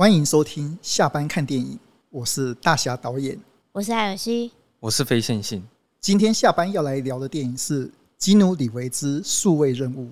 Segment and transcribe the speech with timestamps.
[0.00, 3.38] 欢迎收听下班看电影，我是大侠导演，
[3.70, 5.62] 我是艾尔西，我是非线性。
[6.00, 10.08] 今天下班要来聊的电影是《基努·李维之数位任务》。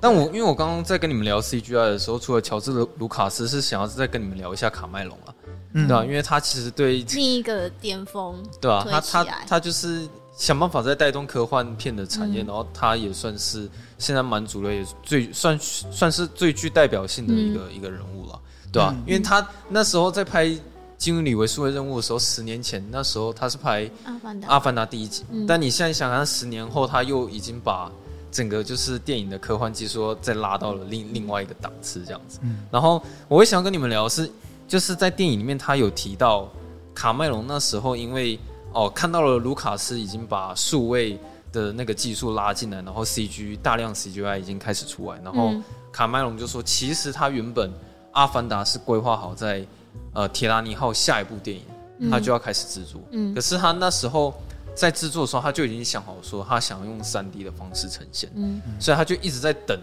[0.00, 5.34] 但我因为我刚刚在跟你们聊 CGI 的时候，除了乔治·卢卡斯，是想要再跟你们聊一下卡麦隆啊，
[5.74, 6.04] 嗯、对吧、啊？
[6.06, 8.86] 因为他其实对另一个巅峰，对吧、啊？
[8.90, 10.08] 他他他就是
[10.40, 13.68] 想办法在带动科幻片的产业，嗯、然后他也算是
[13.98, 18.40] 现在满足了也最算算是最具代表性的一个、嗯、一个人物了，
[18.72, 18.94] 对吧、啊？
[18.96, 20.46] 嗯、因为他那时候在拍
[20.96, 27.92] 《基努·李维数位任务》的时候，十年前那时候他是拍《阿凡达》《阿凡达》第一集，嗯、但你现在想想，十年后他又已经把。
[28.32, 32.38] 整个就是电影的科幻技术再拉到了另另外一个档次这样子。
[32.42, 34.30] 嗯，然后我会想要跟你们聊的是，
[34.68, 36.48] 就是在电影里面他有提到
[36.94, 38.38] 卡麦隆那时候，因为
[38.72, 41.18] 哦看到了卢卡斯已经把数位
[41.52, 45.52] 的那个技术拉进来，然后 CG 大量 CGI 已经开始出来，然后
[45.92, 47.70] 卡麦隆就说，其实他原本
[48.12, 49.66] 《阿凡达》是规划好在
[50.12, 53.00] 呃铁达尼号下一部电影，他就要开始制作。
[53.10, 54.34] 嗯，可是他那时候。
[54.72, 59.78] 在制作的时候，他就已经想好说，他想用三 D 的方式呈现，嗯，所以他就一直在等，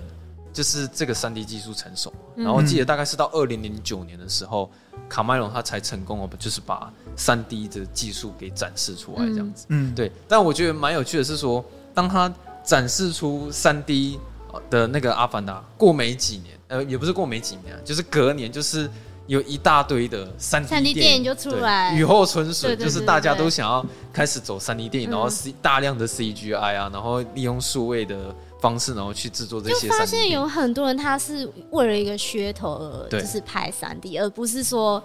[0.57, 2.11] 就是这个三 D 技术成熟。
[2.35, 10.11] 嗯、然后记得大概是到二零零九年的时候，嗯、卡麦隆他才成功哦，就是把三 D 的技术给展示出来这样子，嗯，对。
[10.27, 11.63] 但我觉得蛮有趣的是说，
[11.93, 14.19] 当他展示出三 D
[14.67, 18.89] 的那个阿凡达，过没几年，呃，也不是过没几年，就是隔年，就是。
[19.27, 29.87] 有一大堆的三 D 电影，电影就出来，雨后春笋，就是大家都想要开始走三 D 电影，然后 C 大量的 CGI 啊，然后利用数位的方式，然后去制作这些。
[29.87, 35.01] 就发现有很多人他是为了一个噱头而就是拍三 D，而不是说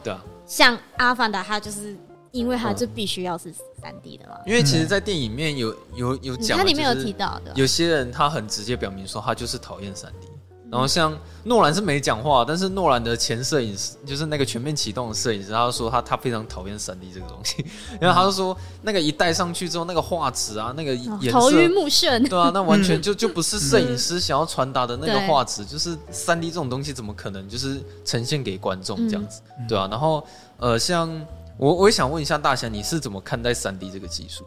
[0.47, 1.97] 像阿凡达，他就是
[2.31, 4.37] 因为他就必须要是三 D 的嘛。
[4.47, 10.29] 因为其实，在电影里面有有有讲，它里面有提到的，有些人他很直接表明说，他就是讨厌三 D。
[10.73, 17.63] 然后像诺兰是没讲话，但是诺兰的前摄影师就是那个全面启动的摄影师，他就说他他非常讨厌三 D 这个东西，
[18.01, 31.11] 然后他就说那个一戴上去之后，那个画质啊，那个颜色头晕目眩，对啊，那 完全就就不是摄影师想要传达的那个画质，就是三 D 这种东西怎么可能就是呈现给观众这样子，对啊，然后呃，像
[31.59, 34.47] 我我也想问一下大侠，你是怎么看待三 D 这个技术？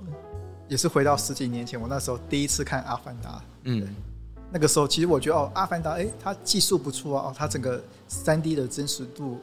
[0.68, 3.30] 也是回到十几年前，我那时候第一次看《阿凡达》，
[3.66, 3.88] 嗯。
[4.56, 9.38] 那个时候，其实我觉得哦，《阿凡达》哎，它技术不错啊，哦，它整个三 D 的真实度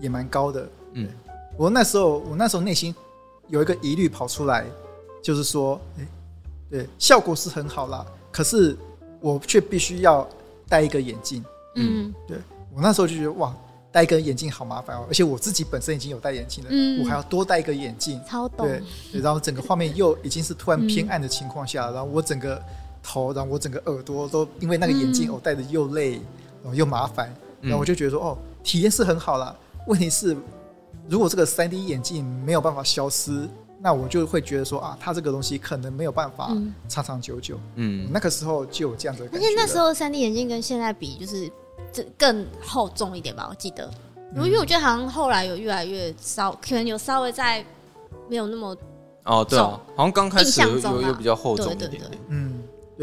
[0.00, 0.68] 也蛮高的。
[0.94, 1.08] 嗯，
[1.56, 2.92] 我那时候，我那时候内心
[3.46, 4.66] 有一个疑虑跑出来，
[5.22, 6.08] 就是说，哎，
[6.68, 8.76] 对，效果是很好啦，可是
[9.20, 10.28] 我却必须要
[10.68, 11.44] 戴一个眼镜。
[11.76, 12.36] 嗯，对，
[12.74, 13.54] 我那时候就觉得哇，
[13.92, 18.66] 戴一个眼镜好麻烦哦，而且我自己本身已经有戴眼镜了，嗯，我还要多戴一个眼镜，超懂。
[18.66, 18.82] 对，
[19.20, 22.60] 然后整个画面又已经是突然偏暗的情况下，嗯，然后我整个。
[23.02, 26.12] 头，然后我整个耳朵都因为那个眼镜，我戴的又累，
[26.62, 29.54] 然后又麻烦，然后我就觉得说，哦，体验是很好啦。
[29.88, 30.36] 问题是，
[31.08, 33.48] 如果这个三 D 眼镜没有办法消失，
[33.80, 36.56] 那我就会觉得说啊，它这个东西可能没有办法
[36.88, 37.58] 长长久久。
[37.74, 39.44] 嗯，那个时候就有这样子的感觉。
[39.44, 41.50] 而且那时候三 D 眼镜跟现在比，就是
[41.92, 43.48] 这更厚重一点吧？
[43.50, 43.90] 我记得，
[44.36, 47.64] 因为我觉得好像后来有越来越稍，可能有稍微在
[48.28, 48.76] 没有那么
[49.24, 52.51] 哦，对啊，好像刚开始有有有比较厚重一点点，嗯。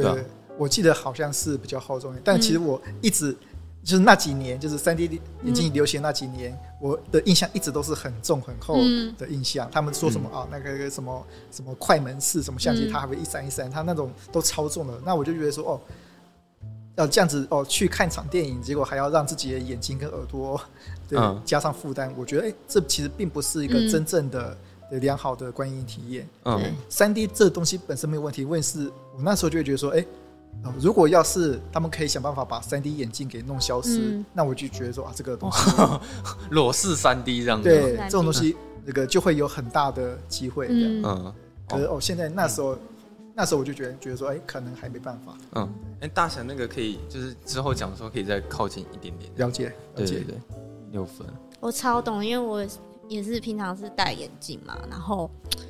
[0.03, 0.25] 对，对，
[0.57, 3.35] 我记得好像是比较厚重一点，但其实我一直
[3.83, 8.75] 就是那几年，就是三 D 眼镜流行那几年，我的印象一直都是很重很厚
[9.17, 9.69] 的印象。
[9.71, 14.93] 他们说什么啊，那个什么什么快门式什么相机，它还会一闪一闪，它那种都超重的。
[15.05, 15.81] 那我就觉得说，哦，
[16.97, 20.59] 要这样子哦，去看场电影，结果还要让自己的眼睛跟耳朵
[21.07, 24.57] 对加上负担，我觉得哎，这其实并不是一个真正的。
[24.93, 26.27] 良好的观影体验。
[26.45, 30.05] 嗯，三 D 这东西本身没有问题，问题是我那时候就会觉得说，哎，
[30.79, 35.71] 如果要是他们可以想办法把三 D 眼镜给弄消失，那我就觉得说啊，这个东西
[36.51, 40.67] 裸视三 D 这样子，对，这种东西那个就会有很大的机会。
[40.69, 41.33] 嗯，
[41.67, 42.77] 可是哦，现在那时候
[43.35, 45.37] 那时候我就觉得觉得说，哎，可能还没办法。
[45.55, 45.69] 嗯，
[45.99, 49.29] 哎，大神那个可以就是之后讲的时候可以再靠近一点点。
[49.35, 50.39] 了解，了解，对，
[50.91, 51.27] 六分。
[51.59, 52.65] 我超懂，因为我。
[53.09, 55.27] 也是平常是戴眼镜嘛，然后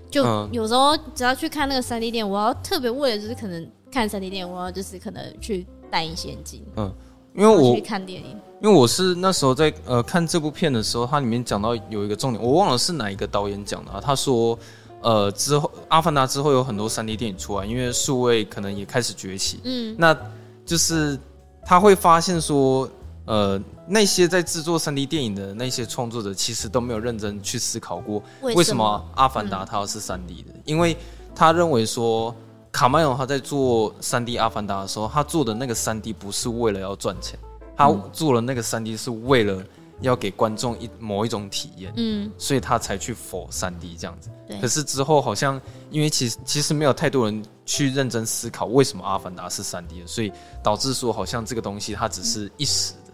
[0.10, 6.66] 就有时候只要去看那个三 D 电影，我要特别为了就是可能看三 D 电影，我要就是可能去戴隐形眼镜。
[6.76, 6.92] 嗯，
[7.36, 14.02] 因为我去看电影，因为我是那时候在呃看这部片的时候，它里面讲到有一个重点，我忘了是哪一个导演讲的啊。
[14.04, 14.58] 他说，
[15.02, 19.60] 呃，之后《阿凡达》之后有很多三 D 电影出来，因为数位可能也开始崛起。
[19.64, 20.18] 嗯，那
[20.66, 21.18] 就是
[21.66, 22.90] 他会发现说。
[23.30, 30.98] 呃，那些在制作三 D 电影的那些创作者，其实都没有认真去思考过为什么《阿凡达》它要是三 D 的，因为
[31.36, 32.36] 他认为说，
[32.72, 37.38] 卡麦隆他在做三 D 阿凡达的时候，他做的那个三 D 不是为了要赚钱，
[37.78, 39.64] 他做了那个三 D 是为了
[40.02, 44.32] 要给观众一某一种体验，嗯，所以他才去 for 三 D 这样子。
[44.60, 45.62] 可是之后好像
[45.92, 50.34] 因为其实其实没有太多人去认真思考为什么阿凡达是三 D 的，所以
[50.64, 53.09] 导致说好像这个东西它只是一时的，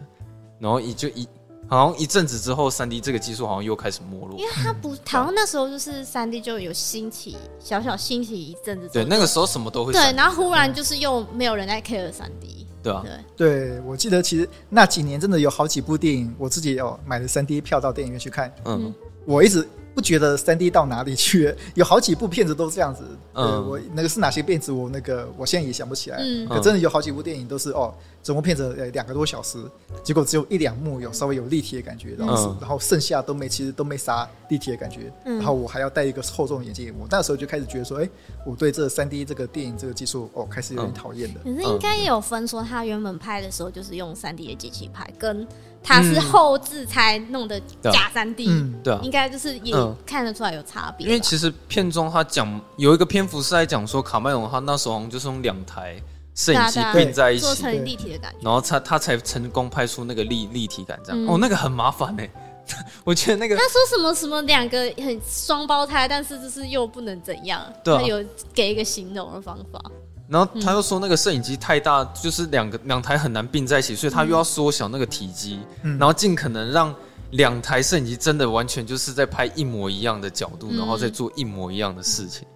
[0.60, 1.28] 然后也就一。
[1.68, 4.38] 好像一阵子之后，三 D 这个技术好像又开始没落。
[4.38, 8.88] 因为它不，好像那时候就是三 D 就有兴起，小小兴起一阵子。
[8.94, 9.92] 对，那个时候什么都会。
[9.92, 12.68] 对，然后忽然就是又没有人在 care 三 D。
[12.84, 13.04] 对啊。
[13.36, 18.54] 对，对我记得其实那几年真的有好几部电影，我自己有买了三 D 票到电影院去看。
[18.66, 18.94] 嗯。
[19.26, 19.68] 我一直。
[19.96, 21.56] 不觉得三 D 到哪里去？
[21.74, 23.04] 有好几部片子都这样子。
[23.34, 24.72] 嗯，我那个是哪些片子？
[24.72, 26.18] 我那个我现在也想不起来。
[26.20, 29.58] 嗯，可真的有好几部电影都是哦，整部片子呃两个多小时，
[30.04, 35.12] 结果只有一两幕有稍微有立体的感觉，然后、嗯、然后剩下都没，其实都没啥立体的感觉。
[35.26, 38.10] 嗯，然后我还要戴一个厚重的眼镜，我那时候就开始觉得说，哎、欸，
[38.46, 41.40] 我对这三 D 这个电影这个技术哦，开始有点讨厌的。
[41.42, 45.48] 可是应该也有分说，他原本拍的时候就是用三 D 的机器拍，跟。
[45.86, 48.48] 他是后置才弄的假三 D，
[48.84, 49.74] 对啊，应该就是也
[50.06, 51.06] 看得出来有差别。
[51.06, 55.96] 因为其实片中他讲有一个篇幅是在讲说卡麦隆他那时候好像就是用两台
[56.34, 61.26] 摄影机并在一起，做成立体的感觉，然后他他才成功拍出那个立立体感这样。
[61.28, 62.28] 哦，那个很麻烦哎，
[63.06, 69.80] 我觉得那个他说什么什么两个很双胞胎，但是就是又不能怎样，他有给一个形容的方法。
[70.28, 76.94] 然后他又说那个摄影机太大，就是两个两台很难并在一起，所以他又要缩小那个体积，然后尽可能让
[77.32, 82.48] 两台摄影机真的完全就是在拍一模一样的角度，然后再做一模一样的事情。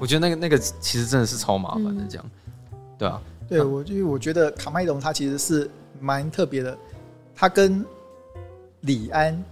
[0.00, 2.30] 我觉得那个那个其实真的是超麻烦的，这样，
[2.98, 5.70] 对啊，对我因为我觉得卡麦隆他其实是
[6.00, 6.76] 蛮特别的，
[7.34, 7.84] 他跟
[8.80, 9.44] 李安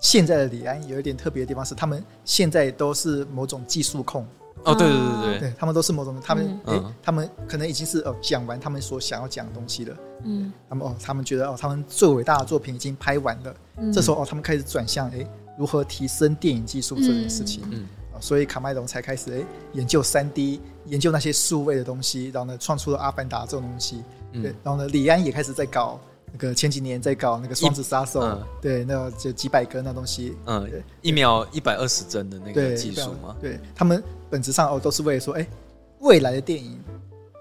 [0.00, 4.26] 现在的李安有一点特别的地方是，他们现在都是某种技术控。
[4.64, 9.96] 哦，对对对对，对他们都是某种，他们哎、嗯欸，他们可能已经是哦讲完他们所想要讲的东西了。
[10.24, 13.56] 嗯，他们哦，他们觉得哦，他们最伟大的作品已经拍完了。
[13.78, 15.26] 嗯，这时候哦，他们开始转向哎，
[15.56, 17.62] 如何提升电影技术这件事情。
[17.70, 17.86] 嗯，
[18.20, 24.02] 所以卡麦隆才开始哎研究三 D，研究那些数位的东西，然后呢，创出了《阿凡达》这种东西。
[24.32, 26.00] 嗯，对，然后呢，李安也开始在搞。
[26.32, 30.68] 那个前几年在搞那个双子杀手，嗯、对，那就几百个那东西，嗯，
[31.00, 33.34] 一秒一百二十帧的那个技术吗？
[33.40, 35.48] 对，他们本质上哦都是为了说，哎、欸，
[36.00, 36.78] 未来的电影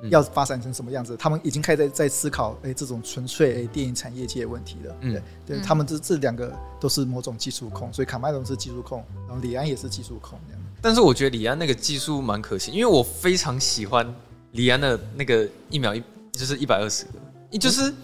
[0.09, 1.13] 要发展成什么样子？
[1.13, 4.95] 嗯、他们已经开始在在思考，哎、欸，这种纯粹哎电影产业界的问题了。
[5.01, 5.13] 嗯，
[5.45, 10.61] 对，对他们这这两个都是某种技术控，所以卡麦隆是技术控，然后李安也是技术控这样。
[10.81, 14.13] 但是我觉得李安那个技术蛮可惜，因为我非常喜欢
[14.51, 17.89] 李安的那个一秒一就是一百二十个，就是。
[17.89, 17.95] 嗯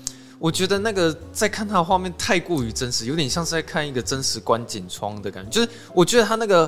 [0.42, 5.52] 我觉得那个在看他的画面太过于真实，有点像是在看一个真实观景窗的感觉。
[5.52, 6.68] 就是我觉得他那个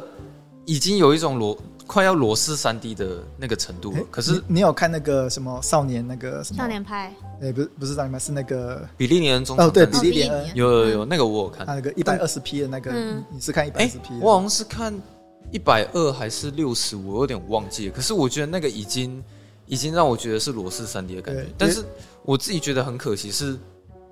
[0.63, 1.57] 已经有一种裸
[1.87, 3.99] 快要裸视三 D 的那个程度了。
[4.09, 7.13] 可是你，你有看那个什么少年那个什么少年派？
[7.41, 14.19] 哎，不是不是少年派，是那个比利连恩中哦，对，比利连恩有有有那个我有看，那个一百二十 P 的那个，嗯、你是看一百二十 P？
[14.21, 14.93] 我好像是看
[15.51, 17.93] 一百二还是六十，我有点忘记了。
[17.95, 19.23] 可是我觉得那个已经
[19.65, 21.83] 已经让我觉得是裸视三 D 的感觉，但是。
[22.25, 23.59] 我自己觉得很可惜，是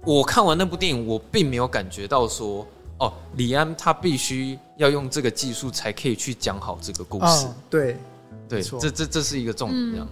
[0.04, 2.68] 我看完那部电影，我并没有感觉到说，
[3.02, 7.46] 哦，李安他必须要用这个技术才可以去讲好这个故事。
[7.46, 7.98] 哦、对，
[8.48, 10.08] 对，这这这是一个重点。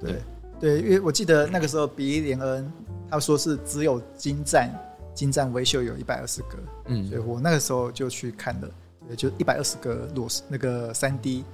[0.00, 0.22] 对
[0.60, 2.70] 对，因为我记得那个时候，比利连恩
[3.10, 4.70] 他说是只有精湛
[5.14, 8.68] 精湛维修有一百二十个，嗯，所以我那个时候就去看了，
[9.08, 11.44] 对，就一百二十个裸那个三 D，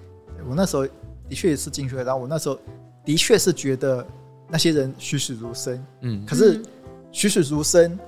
[0.48, 0.86] 我那时候
[1.28, 2.58] 的确是进去了，然后我那时候
[3.04, 4.04] 的确是觉得。
[4.50, 6.62] 那些人栩栩如生，嗯，可是
[7.12, 7.98] 栩栩如生，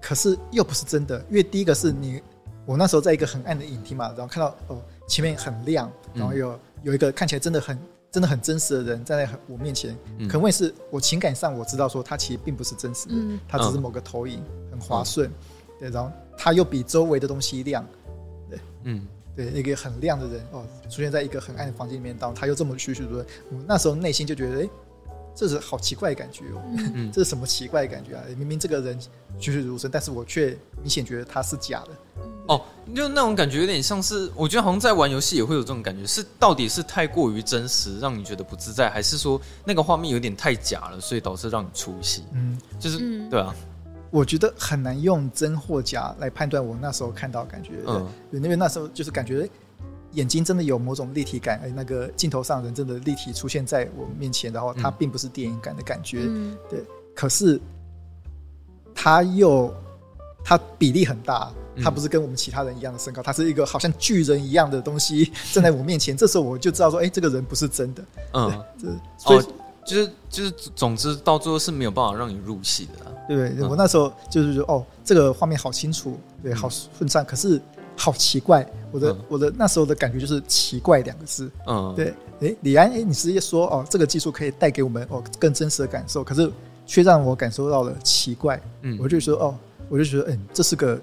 [0.00, 2.22] 可是又不是真的，因为第一个是你，
[2.64, 7.78] 我那时候在一个很暗的影厅嘛，然后看到哦前面很亮，然后有有一个看起来真的很
[8.10, 15.32] 真的很真实的人站在我面前，嗯、可问题是我情感上我知道说他其实并不是真实的，嗯、他只是某个投影很滑顺，嗯、
[15.78, 17.86] 对，然后他又比周围的东西亮，
[18.48, 24.68] 对，嗯，对，一个很亮的人哦出现在一个很暗的房间里面，然后他又这么栩栩如生，我那时候内心就觉得哎。
[25.30, 26.62] 诶这是好奇怪的感觉哦，
[26.94, 28.22] 嗯、这是什么奇怪的感觉啊？
[28.36, 28.98] 明明这个人
[29.38, 31.90] 栩栩如生，但是我却明显觉得他是假的。
[32.48, 32.60] 哦，
[32.94, 42.24] 就那种感觉有点像是，我觉得好像在玩游戏也会有这种感觉，是到底是太过于真实让你觉得不自在，还是说那个画面有点太假了，所以导致让你出戏？
[42.32, 43.54] 嗯，就是、嗯、对啊，
[44.10, 47.74] 我觉得很难用真或假来判断我那时候看到感觉。
[47.86, 49.48] 嗯，因为那时候就是感觉。
[50.12, 56.84] 眼睛真的有某种立体感，哎，那个镜头上人真的立体出现在我面前，然后它并不是电影感的感觉，嗯、对。
[57.14, 57.60] 可是，
[58.94, 59.72] 它又
[60.44, 61.52] 它比例很大，
[61.82, 66.16] 他不是跟我们其他人一样的身高，他是一个好像巨人一样的东西 站在我面前。
[66.16, 68.04] 这时候我就知道说，哎，这个人不是真的。
[68.32, 69.44] 嗯，所以
[69.84, 73.12] 就是就是，总之到最后是没有办法让你入戏的。
[73.28, 77.60] 对对，我那时候就是说，哦，这个画面好清楚，对，好顺畅，可是
[78.00, 78.66] 好奇怪。
[78.90, 81.50] 我的我的那时候的感觉就是奇怪两个字。
[81.66, 82.14] 嗯，对。
[82.40, 86.50] 哎，李安，哎，你直接说哦，这个技术可以带给我们哦更真实的感受，可是
[86.86, 88.58] 却让我感受到了奇怪。
[88.80, 89.54] 嗯，我就说哦，
[89.90, 90.98] 我就觉得，嗯，这是个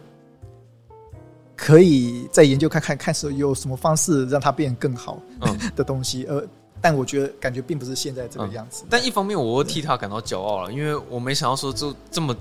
[1.55, 5.21] 可以再研究看看，看是有什么方式让它变得更好
[5.77, 6.25] 的东西。
[6.27, 6.43] 呃，
[6.81, 8.83] 但我觉得感觉并不是现在这个样子。
[8.89, 12.35] 但一方面，我替他感到骄傲了，因为我没想到说，就这么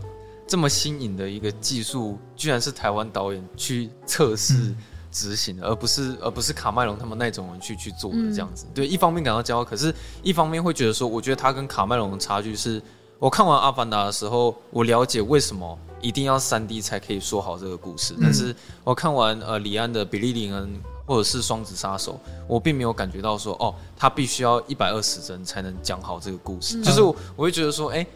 [0.46, 4.74] 这么新颖的一个技术，居然是台湾导演去测试。
[5.12, 8.66] 执行的，而不是而不是卡麦隆他们那种人去去做的这样子。
[8.68, 12.82] 嗯、对，一方面感到骄傲，可是一方面会觉得说，我觉得他跟卡麦隆的差距是，
[13.18, 18.12] 我看完《阿凡达》的时候，我了解为什么一定要三 D 才可以说好这个故事。
[18.18, 20.68] 嗯、但是我看完呃李安的《比利林恩》
[21.06, 22.12] 或者是《双子杀手》，
[22.46, 26.76] 我并没有感觉到说，哦，他必须要一百二十帧才能讲好这个故事。
[26.76, 28.06] 嗯、就是我，我会觉得说，哎、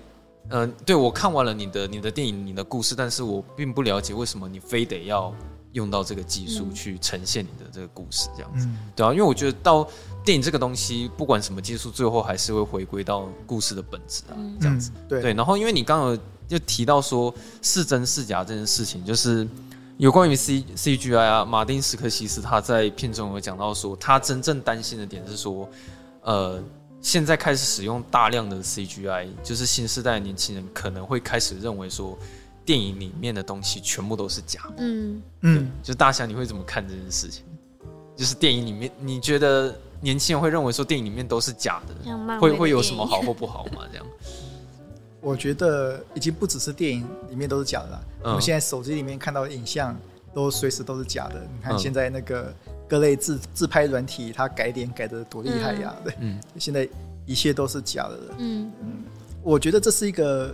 [0.50, 5.34] 呃，对我看完了你的你的电影你的故事，但是我并不了解为什么你非得要。
[5.72, 9.88] 用到这个技术去呈现你的这个故事，这样子，嗯、对啊，因为我觉得到
[10.24, 15.32] 电影这个东西，不管什么技术，最后还是会回归到故事的本质啊，这样子，嗯、对对。
[15.32, 19.46] 然后，因为你刚刚就提到说是真是假这件事情，就是
[19.96, 25.68] 有关于 C C G I 啊，马丁·斯科西斯他在片中有讲到说，他真正担心的点是说，
[26.22, 26.60] 呃，
[27.00, 32.18] 现在开始使用大量的 C G I，就是新时代的年轻人可能会开始认为说。
[32.62, 34.74] 电影里面的东西全部都是假的。
[34.78, 37.42] 嗯嗯，就大侠，你会怎么看这件事情？
[38.14, 43.82] 就是电影里面，你觉得年轻人会认为说电影里面都是假的，会会有什么好或不好吗？
[43.90, 44.06] 这样？
[45.20, 48.04] 我觉得已经不只是电影里面都是假的了。
[48.24, 49.98] 我们现在手机里面看到的影像
[50.32, 51.40] 都随时都是假的。
[51.40, 52.54] 你看现在那个
[52.90, 55.94] 各类自自拍软体，它改脸改的多厉害呀？
[56.02, 56.86] 对，嗯，现在
[57.24, 58.34] 一切都是假的了。
[58.38, 59.04] 嗯嗯，
[59.44, 60.52] 我觉得这是一个。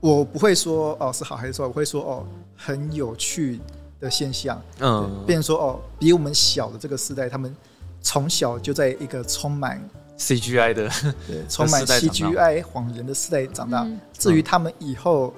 [0.00, 2.26] 我不会说哦是好还是坏，我会说哦
[2.56, 3.60] 很有趣
[4.00, 4.60] 的现象。
[4.80, 7.54] 嗯，变成说哦比我们小的这个时代，他们
[8.00, 9.80] 从小就在一个充满
[10.18, 10.90] CGI 的
[11.28, 13.86] 对充满 CGI 谎言的时代长大。
[14.12, 15.32] 至于他们以后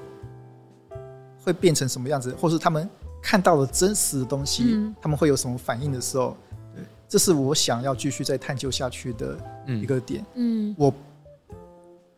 [1.45, 2.88] 会变成什么样子，或是他们
[3.25, 6.37] 看到了真实的东西，他们会有什么反应的时候，
[6.76, 10.23] 对，这是我想要继续再探究下去的一个点。
[10.35, 10.95] 嗯，我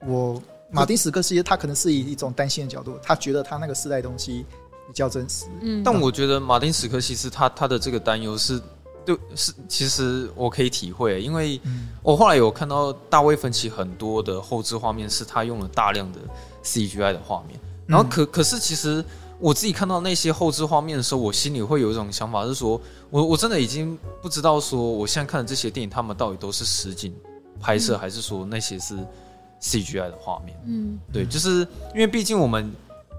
[0.05, 0.43] 我。
[0.69, 4.45] 马丁·史克西斯他可能是以一种担心的角度，他觉得他那个时代东西
[4.89, 5.47] 比较真实。
[5.61, 8.61] 嗯，但我觉得马丁·史克西斯他他的这个担忧是，
[9.05, 11.61] 对，是其实我可以体会，因为
[12.03, 16.19] 我后来有看到大卫·芬奇很多的后置画面是他用了大量的
[16.65, 19.03] CGI 的画面，然后可可是其实
[19.39, 27.15] 我自己看到那些后置画面的时候，我心里会有一种想法是说，我我真的已经不知道说我现在看的这些电影，他们到底都是实景
[27.61, 28.97] 拍摄，还是说那些是。
[29.59, 32.71] CGI 的画面，嗯，对，就是因为毕竟我们，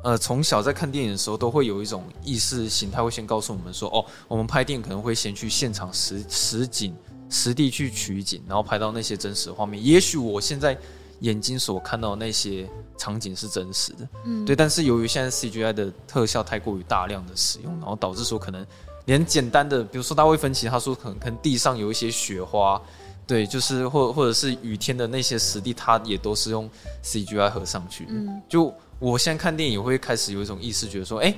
[0.04, 6.96] 呃，从小在看电影的时候，都会有一种意识形态，会先告诉我们说，哦，我们拍电影可能会先去现场实实景
[7.28, 9.84] 实地去取景，然后拍到那些真实的画面。
[9.84, 10.78] 也许我现在
[11.20, 14.56] 眼睛所看到的那些场景是真实的，嗯，对。
[14.56, 18.66] 但是由于现在 CGI 的特效太过于大量的使用，然后导致说可能
[19.06, 22.82] 连简单的，比如说大卫芬奇他说可能可能地上有一些雪花。
[23.26, 26.70] 对，就是或或者是雨天的那些实地，它也都是用
[27.04, 28.12] CGI 合上去的。
[28.14, 31.36] 嗯，就我现在看电影，会开始有一种意识，觉得说，哎，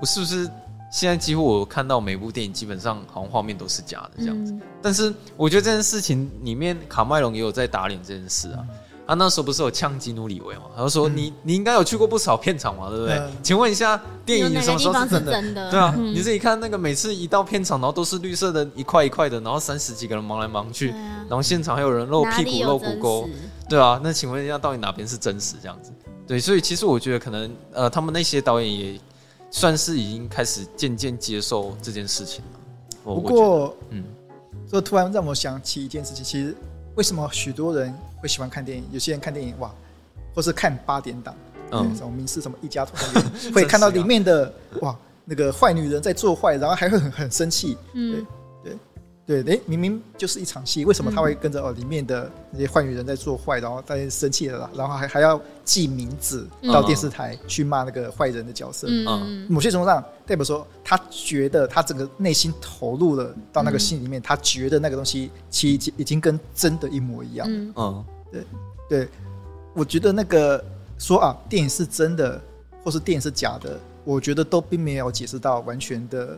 [0.00, 0.48] 我是不是
[0.92, 4.52] 现在几乎我看到每部电影，基本上好像画面都是假的这样子。
[4.52, 8.64] 嗯，但是我觉得这件事情里面，卡麦隆也有在打脸这件事啊。
[9.06, 10.62] 他那时候不是有呛基努里维嘛？
[10.76, 13.16] 他就说你：“你你应该有去过不少片场嘛，对不对？
[13.18, 15.32] 嗯、请问一下，电影什么时候是真的？
[15.32, 23.28] 真 的对啊，嗯、你自己看那个每次一到片场，然后都是绿色的一块一块的，然后三十几个人忙来忙去，啊、然后现场还有人露屁股露骨沟，
[23.68, 24.00] 对啊。
[24.02, 25.56] 那请问一下，到底哪边是真实？
[25.60, 25.90] 这样子？
[26.26, 29.00] 对，所以其实我觉得可能呃，他们那些导演也
[29.50, 32.60] 算是已经开始渐渐接受这件事情了。
[33.04, 34.04] 不过，嗯，
[34.70, 36.56] 这突然让我想起一件事情，其实。
[36.94, 37.90] 为什么许多人
[38.22, 38.84] 会喜欢看电影？
[38.92, 39.68] 有些人看电影哇，
[40.32, 41.34] 或是看八点档，
[41.72, 48.24] 嗯，什么名士什么一家团圆，会看到里面的哇，那个坏女人在做坏，然后还会很很生气，嗯。
[49.24, 58.88] 对，哎，明明就是一场戏，为什么他会跟着哦里面的那些坏女人在做坏，然后在生气了，然后还还要记名字到电视台去骂那个坏人的角色？
[58.90, 67.46] 嗯，某些程度上代表说，他觉得他整个内心投入了到那个戏里面，他觉得那个东西其实已经跟真的一模一样。
[67.48, 68.44] 嗯，对
[68.88, 69.08] 对，
[69.72, 70.62] 我觉得那个
[70.98, 72.42] 说啊，电影是真的，
[72.82, 76.36] 或是电影是假的，我觉得都并没有解释到完全的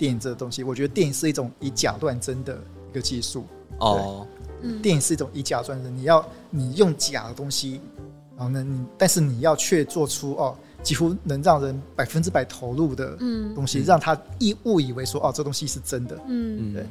[0.00, 0.64] 电影这个东西。
[0.64, 2.58] 我觉得电影是一种以假乱真的
[2.90, 3.44] 一个技术。
[3.78, 4.26] 哦，
[4.62, 7.80] 嗯，电影是一种以假乱真，你要你用假的东西，
[8.34, 13.14] 然后呢，你但是你要却做出哦，几乎能让人百分之百投入的
[13.54, 16.18] 东西，嗯、让他一误以为说哦，这东西是真的。
[16.26, 16.86] 嗯，对。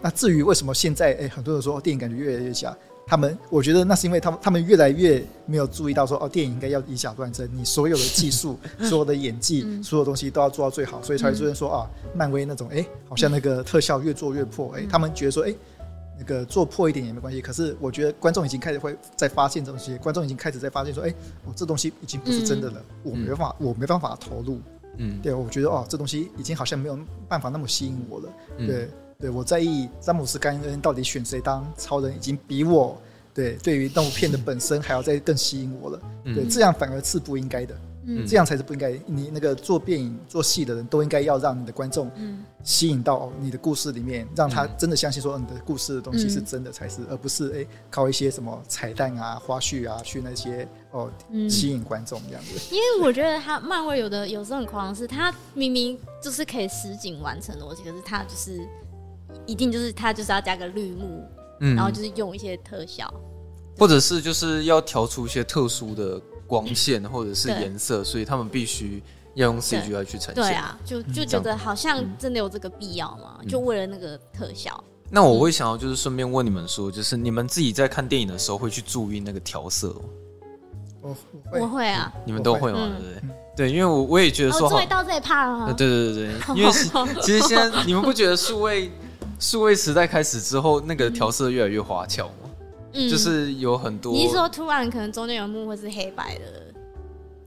[0.00, 2.76] 那至于为什么现在哎，很多人说电影感觉越来越假？
[3.06, 15.54] 他们，我觉得那是因为他们，他们越来越没有注意到说，哦，电影应该要以假乱真，你所有的技术、 所有的演技、所有东西都要做到最好，所以才会出现说啊，漫威那种，哎，好像那个特效越做越破，哎，他们觉得说，哎，
[16.18, 17.40] 那个做破一点也没关系。
[17.42, 21.10] 可是我觉得观众已经开始会在发现这东西，观众已经开始在发现说，哎，
[21.44, 24.58] 哦，这东西已经不是真的了，我没办法，我没办法投入，
[24.96, 28.28] 嗯，对，我觉得哦，这东西已经好像没有办法那么吸引我了，
[28.58, 28.88] 对。
[29.22, 33.00] 对，我在意詹姆斯·甘恩到底选谁当超人，已经比我
[33.32, 36.00] 对对于动物片的本身还要再更吸引我了。
[36.24, 37.72] 嗯、对，这样反而是不应该的。
[38.04, 38.98] 嗯，这样才是不应该。
[39.06, 42.10] 你那个做电影、做戏的人都应该要让你的观众
[42.64, 51.08] 吸引到你的故事里面，让他真的相信说你的故事的东西是真的才是，而不是哎靠一些什么彩蛋啊、花絮啊去那些哦
[51.48, 52.74] 吸引观众这样子。
[52.74, 58.68] 因为我觉得他漫威有的有时候很夸张，是他明明就是可以实景完成的逻辑，可是他就是。
[59.46, 61.24] 一定就是它就是要加个绿幕，
[61.60, 63.12] 嗯，然后就是用一些特效，
[63.78, 69.02] 或者是就是要调出一些特殊的光线或者是颜色，所以他们必须
[69.34, 70.34] 要用 CG 来去呈现。
[70.34, 73.38] 对啊，就就觉得好像真的有这个必要吗？
[73.40, 74.82] 嗯、就为了那个特效。
[75.10, 80.00] 那我会想要就是顺便问你们说，就是你们自己在看电影的时候会去注意那个调色吗？
[81.02, 81.16] 我
[81.60, 82.78] 我会啊，你们都会吗？
[82.78, 83.22] 对不对？
[83.54, 85.74] 对，因为我我也觉得说，终于到这一趴了。
[85.74, 86.72] 对对对对，因为
[87.20, 88.90] 其实现在你们不觉得数位？
[89.42, 92.50] 数位时代开始之后，那个调色越来越花俏嘛，
[92.92, 94.12] 嗯，就是有很多。
[94.12, 96.62] 你是说突然可能中间有幕会是黑白的？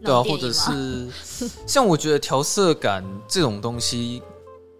[0.03, 1.07] 对啊，或者是
[1.65, 4.21] 像我觉得调色感这种东西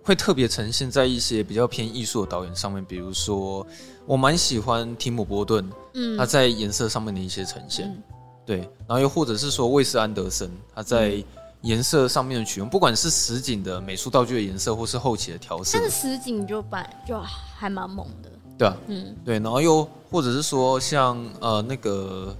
[0.03, 3.65] 会特别呈现在一些比较偏艺术的导演上面，比如说
[4.05, 8.03] 我蛮喜欢提姆波顿，嗯，他在颜色上面的一些呈现，嗯、
[8.45, 11.11] 对，然后又或者是说魏斯安德森他在。
[11.11, 11.23] 嗯
[11.65, 18.29] 颜色上面的取用，不管是实景的美术道具的颜色，或是后期的调色，但是实景就摆就还蛮猛的。
[18.55, 22.33] 对啊，嗯，对，然后又或者是说像呃那个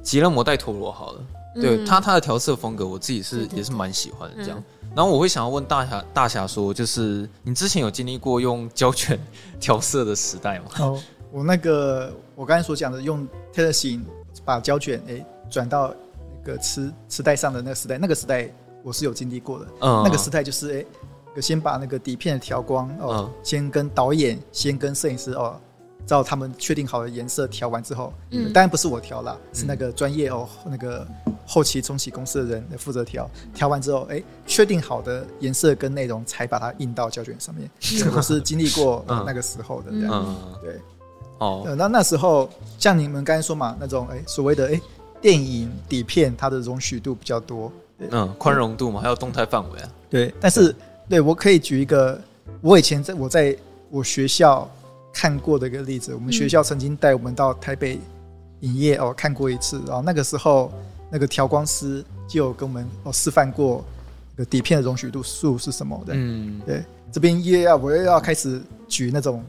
[0.00, 1.20] 吉勒摩戴托罗好了，
[1.56, 4.44] 对、嗯、他他的调色风格，我自己是也是蛮喜欢的。
[4.44, 9.18] 这样，嗯、然后我会想要问大侠大侠说，就是你之前有经历过用胶卷
[9.58, 10.66] 调色的时代吗？
[10.78, 14.02] 哦，我那个我刚才所讲的用 Telecine
[14.44, 15.92] 把胶卷诶转到。
[16.44, 18.48] 个磁磁带上的那个时代，那个时代
[18.82, 19.66] 我是有经历过的。
[19.80, 20.84] 嗯，那个时代就是哎、
[21.34, 25.58] 欸，先把那个底片调光哦，嗯、先跟导演，先跟摄影师哦，
[26.04, 31.06] 照他们确定好的颜色调完之后，嗯，当然不是我调啦，是那个专业哦，那个
[31.46, 33.30] 后期冲洗公司的人来负责调。
[33.54, 37.70] 调完之后，哎、欸，确定好的颜色跟内容才把它印到胶卷上面。
[37.78, 40.10] 这个我是经历过那个时候的这样。
[40.12, 40.80] 嗯，对。
[41.38, 44.72] 哦，那那时候像你们刚才说嘛，那种哎、欸，所谓的哎。
[44.72, 44.82] 欸
[45.22, 47.72] 电影底片它的容许度比较多，
[48.10, 49.88] 嗯，宽容度嘛，还有动态范围啊。
[50.10, 50.74] 对，但是
[51.08, 52.20] 对我可以举一个，
[52.60, 53.56] 我以前在我在
[53.88, 54.68] 我学校
[55.12, 56.12] 看过的一个例子。
[56.12, 58.00] 我们学校曾经带我们到台北
[58.60, 60.72] 影业哦看过一次，然后那个时候
[61.08, 63.84] 那个调光师就有跟我们哦示范过，
[64.50, 66.14] 底片的容许度数是什么的。
[66.16, 69.44] 嗯，对，这边又要我又要开始举那种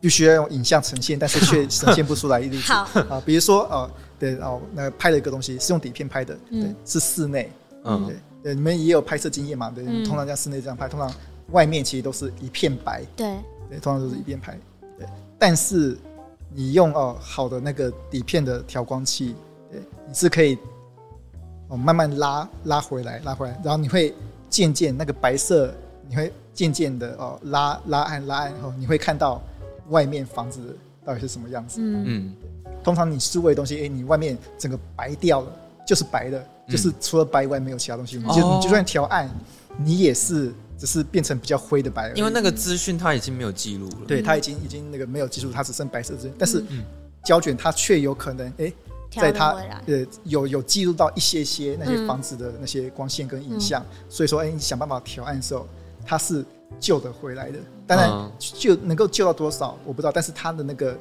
[0.00, 2.72] 必须要用影像呈现，但是却 呈现不出来的例子。
[2.72, 3.90] 好啊，比如说哦。
[4.20, 7.52] 对，哦那个拍了一个东西，是用底片拍的，对，嗯、是室内，
[7.84, 9.70] 嗯，对，对，你们也有拍摄经验嘛？
[9.70, 11.08] 对，嗯、通常在室内这样拍，通常
[11.52, 13.36] 外面其实都是一片白，对，
[13.70, 14.58] 对，通常都是一片白，
[14.98, 15.06] 对。
[15.38, 15.96] 但是
[16.52, 19.36] 你用哦好的那个底片的调光器，
[19.70, 20.58] 对，你是可以
[21.68, 24.12] 哦慢慢拉拉回来，拉回来，然后你会
[24.50, 25.72] 渐渐那个白色，
[26.08, 29.40] 你会渐渐的哦拉拉暗拉暗后，你会看到
[29.88, 32.04] 外面房子到底是什么样子，嗯。
[32.06, 32.34] 嗯
[32.84, 35.52] 通常你数位的东西，哎，你外面整个白掉了，
[35.84, 38.16] 就是白的，嗯、就是除了白以外没有其他东西。
[38.16, 39.28] 你就你就算调暗，
[39.76, 42.12] 你也是只是变成比较灰的白。
[42.14, 46.32] 因为那个资讯它已经没有记录了，对，它已经已经那个没有记录，它只剩白色资讯。
[46.38, 46.64] 但是
[47.24, 48.72] 胶卷它却有可能，哎，
[49.10, 55.66] 在它呃有有记录到一些些那些房子的那些光线跟影像，嗯、所以说，哎，你想办法调暗的时候，
[56.06, 56.44] 它是
[56.78, 57.58] 救得回来的。
[57.88, 60.96] 当然，救能够救到多少我不知道，但是他的那个。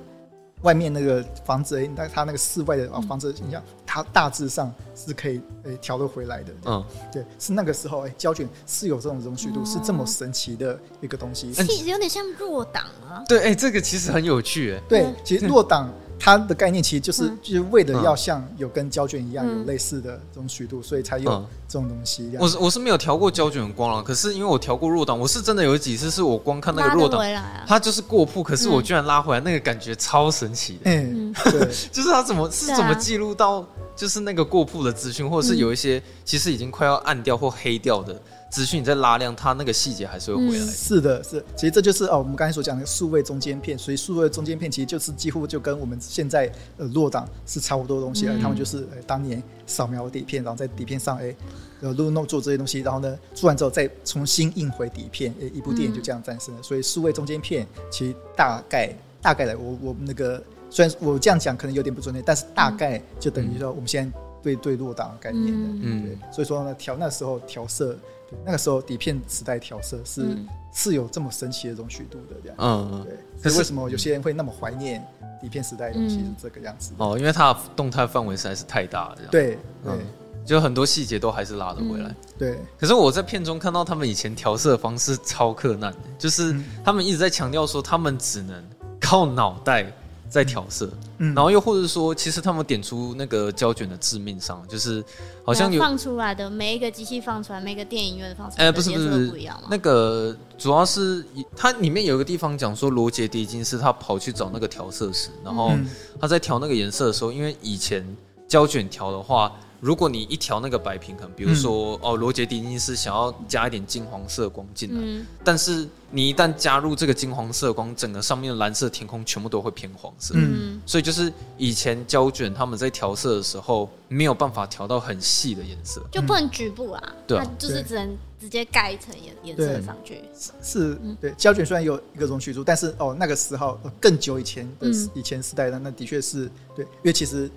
[0.63, 6.51] 外面那个房子，哎，那它那个室外的啊房子的形象，它大致上是可以诶调得回来的。
[6.65, 11.53] 嗯，对，是那个时候，哎，胶卷是有这种容许度，是这么神奇的一个东西。
[11.53, 13.23] 其实有点像弱档啊。
[13.27, 14.81] 对，哎，这个其实很有趣，哎。
[14.89, 21.29] 对，其实弱档它的概念其实就是就是为了要像有跟胶卷一样有类似的这种曲度，所以才有
[21.67, 22.31] 这种东西。
[22.39, 27.21] 我是我是没有调过胶卷光了，可是因为我调过弱档，我是真的有几次是我光看那个弱档，
[27.67, 30.79] 它就是过曝，可是我居然拉回来，那个感觉超神奇的。
[30.85, 38.19] 嗯，对，就是它怎么是怎么记录到就是那个过曝的资讯，或者是有一些其实已经快要暗掉或黑掉的。
[38.49, 40.65] 资讯你在拉亮，它那个细节还是会回来。
[40.65, 43.77] 嗯、是的，是，其实这就是哦，我们刚才所讲的数位中间片。
[43.77, 48.25] 所以数位中间片其实就是几乎就跟我们现在呃落档是差不多的东西。
[48.27, 51.35] 嗯、他们就是呃当年扫描底片，然后在底片上哎
[51.81, 56.61] 呃录弄做这些东西，然后呢做完之后再重新印回底片，哎一部电影就这样诞生了。
[56.61, 58.89] 嗯、所以数位中间片其实大概
[59.21, 66.17] 大概的我我们那个虽然我这样讲可能有点不专业，但是大概就等于说我们现在对对落档概念的，嗯对。
[66.31, 67.97] 所以说呢调那时候调色。
[68.45, 73.17] 那个时候底片时代调色是、嗯、是有这么神奇的这种曲度的这样，嗯嗯，对。
[73.41, 75.01] 可是为什么有些人会那么怀念
[75.39, 76.91] 底片时代的东西是这个样子？
[76.97, 79.31] 哦，因为它的动态范围实在是太大了，这样。
[79.31, 79.99] 对对，嗯、
[80.45, 82.09] 就很多细节都还是拉得回来。
[82.09, 82.59] 嗯、对。
[82.77, 88.61] 可是我在片中看到他们以前调色的方式超克难的，就是他们一直在强调说他们只能
[88.99, 89.89] 靠脑袋。
[90.29, 95.03] 在调色，嗯，然后又或者说，其实他们点出那个胶卷的致命伤，就是
[95.45, 99.67] 好像有放出来的每一个机器放出来，每个电影院放出来，哎，不是不是不一样吗？
[99.71, 101.23] 那个主要是
[101.55, 105.71] 它里面有一个地方讲说，罗杰·狄金斯他跑去找那个调色师，然后
[106.19, 108.05] 他在调那个颜色的时候，因为以前
[108.47, 109.51] 胶卷调的话。
[109.79, 120.33] 如果你一调那个白平衡，比如说、嗯、哦，罗杰·迪尼斯想要加一点金黄色光进来，嗯、但是你一旦加入这个金黄色光，整个上面的蓝色天空全部都会偏黄色。
[120.35, 130.23] 嗯，所以就是以前胶卷他们在调色的时候没有办法调到很细的颜色，就不能局部啊，对、嗯，它就是只能直接盖一层颜颜色上去。
[130.61, 137.47] 是，对，胶卷虽然有一个容许度，但是哦，那个时候更久以前的、嗯、以前时代的那的确是对，因为其实。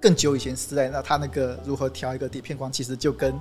[0.00, 3.34] 更久以前时代，那他那个如何调一个底片光，其实就跟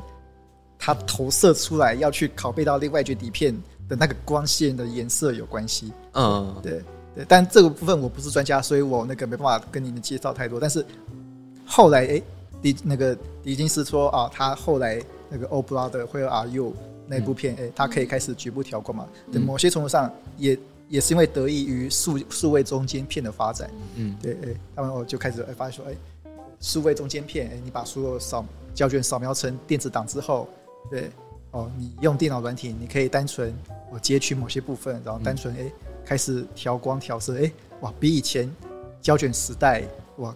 [0.80, 3.56] 他投射出来要去拷贝到另外一卷底片
[3.88, 5.91] 的那个光线的颜色有关系。
[6.13, 6.82] 嗯，对
[7.15, 7.26] 对。
[7.28, 10.60] 但这个部分我不是专家，所以我那个没办法跟你们介绍太多。
[10.60, 10.86] 但是
[11.65, 12.22] 后来，哎，
[12.62, 16.72] 狄那个狄金斯说啊，他后来那个《O Brother Where Are You》
[17.06, 19.08] 那部片，哎、嗯，他可以开始局部调光嘛？
[19.32, 20.58] 嗯、某些程度上也
[20.89, 23.70] 也是因为得益于数数位中间片的发展。
[23.96, 25.96] 嗯，对，哎，他们哦就开始哎发现说，哎。
[26.60, 28.43] 数位中间片，哎，你把所有扫
[28.74, 30.48] 胶卷扫描成电子档之后，
[30.89, 31.10] 对，
[31.52, 33.54] 哦，你用电脑软体，你可以单纯
[33.91, 35.72] 哦截取某些部分，然后单纯哎、嗯、
[36.04, 38.52] 开始调光调色，哎，哇，比以前
[39.02, 39.84] 胶卷时代
[40.17, 40.36] 哇，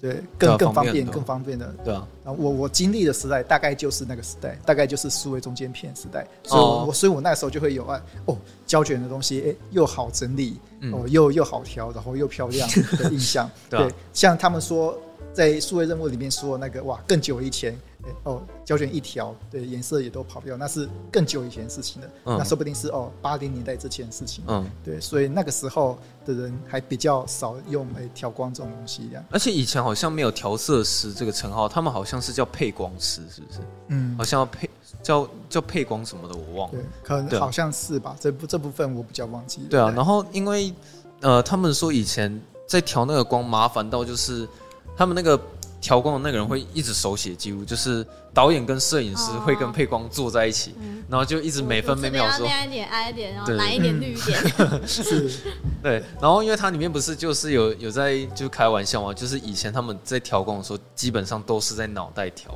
[0.00, 2.06] 对，更更方便，更方便的，对啊。
[2.24, 8.36] 然后我我经历的时代大概就是那个时代，大概就是数位中间片时代，所以我、哦、所以我那时候就会有啊，哦，
[8.66, 14.98] 胶卷的东西，哎，又好整理，嗯、哦，又又好调，然后又漂亮的印象， 对，啊、像他们说。
[15.32, 17.78] 在数位任务里面说那个哇，更久以前，
[18.24, 22.08] 哦，胶卷一条，对，颜色也都跑掉，那是更久以前的事情了。
[22.24, 24.42] 嗯、那说不定是哦，八零年代之前的事情。
[24.48, 29.24] 嗯，对，所以那个时候的人还比较少用诶调光这种东西一样。
[29.30, 33.60] 而且以前好像没有调色师这个称号，他们好像是叫配光师，是不是？
[33.88, 34.68] 嗯，好像要配
[35.00, 36.78] 叫叫配光什么的，我忘了。
[36.78, 38.16] 对，可能好像是吧。
[38.18, 39.68] 这部这部分我比较忘记了。
[39.70, 40.74] 对啊，然后因为
[41.20, 44.48] 呃，他们说以前在调那个光麻烦到就是。
[44.96, 45.40] 他们那个
[45.80, 50.74] 调光的那个人会一直手写记录，就是导演跟摄影师会跟配光坐在一起，
[51.08, 54.86] 然后就一直每分每秒说亮一点、暗一点，然后蓝一点、绿一点。
[54.86, 55.30] 是，
[55.82, 56.04] 对。
[56.20, 62.54] 然后因为它里面不是就是有有在就开玩笑嘛，就是以前他们在调光的时候，基本上都是在脑袋调，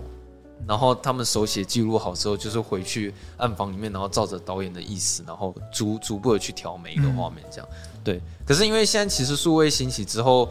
[0.68, 7.66] 然后他们手写记录好之后，就是回去暗房里面，然后照着导演的意思，然后逐逐步的去调每一个画面，这样。
[8.05, 8.20] 对。
[8.47, 10.47] 可是因为现在其实数位兴起之后。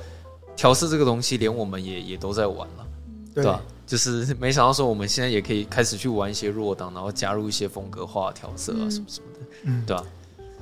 [0.55, 2.85] 调色这个东西，连我们也也都在玩了，
[3.33, 3.61] 对吧？
[3.85, 10.03] 就是没想到说，我们现在也可以开始去玩一些弱档，然后加入一些风格化调色啊，什么什么的，嗯，对吧？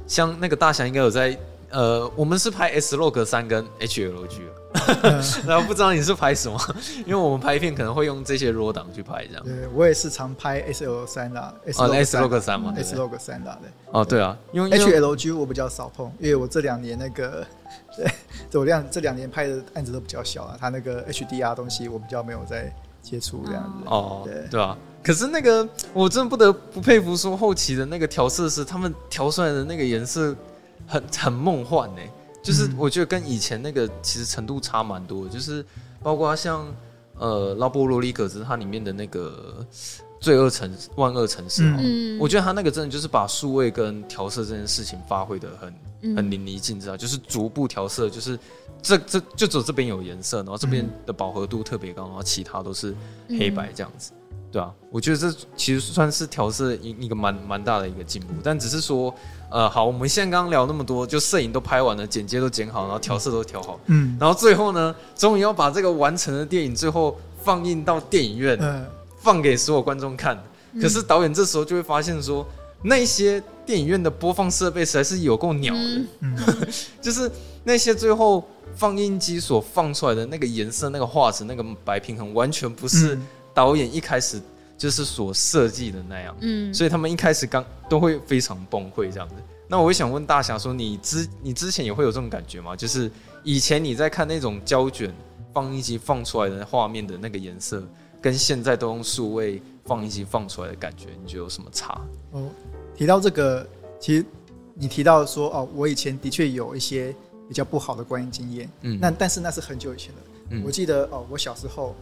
[0.07, 1.37] 像那个大侠应该有在，
[1.71, 4.41] 呃，我们是拍 S Log 三跟 HLG
[5.45, 6.57] 然后不知道你是拍什么，
[7.05, 9.43] 因为我们拍片可能会用这些弱档去拍，这样。
[9.43, 13.69] 对，我也是常拍 S L 三的，S Log 三嘛，S Log 三的，对。
[13.91, 17.45] 哦，对啊，因为 HLG 我比较少碰，因为我这两年那个。
[17.95, 23.85] 对，我这样这两年拍的案子都比较小啊，他那个 HDR 东西我比较没有在接触这样子。
[23.87, 24.77] 哦，对对啊。
[25.03, 30.35] 可是那个我真的不得不佩服，说后期的那个调色师，他们调出来的那个颜色
[30.87, 32.01] 很 很梦幻呢。
[32.43, 35.63] 就是我觉得跟以前那个其实程度差蛮多的，就是
[36.01, 36.65] 包括像
[37.17, 39.65] 呃拉波罗里格兹它里面的那个
[40.19, 48.37] 罪恶城万恶城市，嗯，我觉得他那个真的就是把数位跟调色这件事情发挥的很、嗯、很淋漓尽致啊，就是逐步调色，就是
[48.81, 52.95] 这这就只有这边有颜色，然后这边的饱和度特别高，然后其他都是
[53.29, 54.20] 黑白这样子，嗯、
[54.51, 59.13] 对啊，我觉得这其实算是调色一一个蛮蛮大的一个进步，但只是说，
[59.49, 68.57] 呃，好，我们现在刚刚聊那么多，就摄影都拍完了，剪接都剪好，然后调色都调好，嗯，然后最后呢，终于要把这个完成的电影最后放映到电影院。
[68.61, 68.85] 嗯。
[69.23, 70.35] 放给所有观众看，
[70.81, 72.43] 可是导演这时候就会发现说，
[72.81, 76.35] 那些电影院的播放设备实在是有够鸟的，嗯、
[76.99, 77.31] 就是
[77.63, 78.43] 那些最后
[78.75, 83.15] 放映机所放出来的那个颜色、那个画质、那个白平衡，完全不是
[83.61, 84.41] 导演一开始
[84.75, 89.35] 就是所设计的那样，嗯，所以他们一开始刚都会非常崩溃这样子。
[89.67, 92.75] 那我也想问大侠说，你之你之前也会有这种感觉吗？
[92.75, 93.11] 就是
[93.43, 95.13] 以前你在看那种胶卷
[95.53, 97.83] 放映机放出来的画面的那个颜色。
[98.23, 101.99] 跟现在都用数位放映机放出来的感觉，你觉得有什么差？
[102.29, 102.47] 哦，
[102.95, 103.67] 提到这个，
[103.99, 104.23] 其实
[104.75, 107.15] 你提到说哦，我以前的确有一些
[107.47, 110.21] 比较不好的观影经验，嗯，那但是那是很久以前的。
[110.51, 111.95] 嗯，我记得哦，我小时候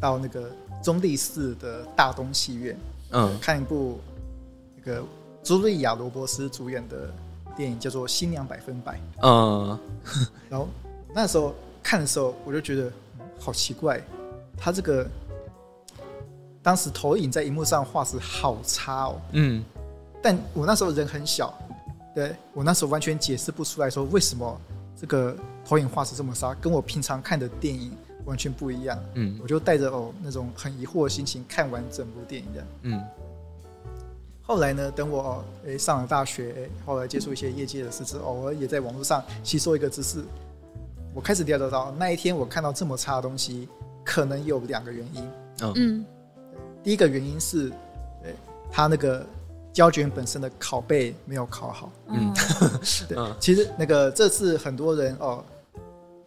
[0.00, 0.50] 到那个
[0.82, 2.76] 中立市的大东戏院，
[3.10, 4.00] 嗯，看一部
[4.76, 5.02] 那个
[5.42, 7.12] 茱莉亚·罗伯斯主演的
[7.56, 8.94] 电影，叫做《新娘百分百》。
[9.22, 9.78] 嗯，
[10.48, 10.68] 然后
[11.14, 12.90] 那时候看的时候，我就觉得
[13.38, 14.00] 好奇怪，
[14.56, 15.06] 他这个。
[16.62, 19.62] 当时投影在荧幕上画质好差哦，嗯，
[20.22, 21.52] 但我那时候人很小，
[22.14, 24.58] 对，我那时候完全解释不出来说为什么
[24.98, 27.94] 这个投影画质这么差，跟我平常看的电影
[28.24, 33.02] 完全不一样，嗯，我就带着哦那种很疑惑的心情看完整部电影的，嗯。
[34.46, 40.22] 后来呢，等我诶上了大学，后来接触一些业界的事之后，偶尔也在网络上吸收一个知识，
[41.14, 43.66] 我开始了解到那一天我看到这么差的东西，
[44.04, 45.30] 可能有两个原因，
[45.74, 46.04] 嗯。
[46.82, 47.70] 第一个原因是，
[48.22, 48.34] 对，
[48.70, 49.24] 他那个
[49.72, 51.90] 胶卷本身的拷贝没有拷好。
[52.08, 52.30] 嗯，
[53.08, 55.42] 对，其实那个这是很多人哦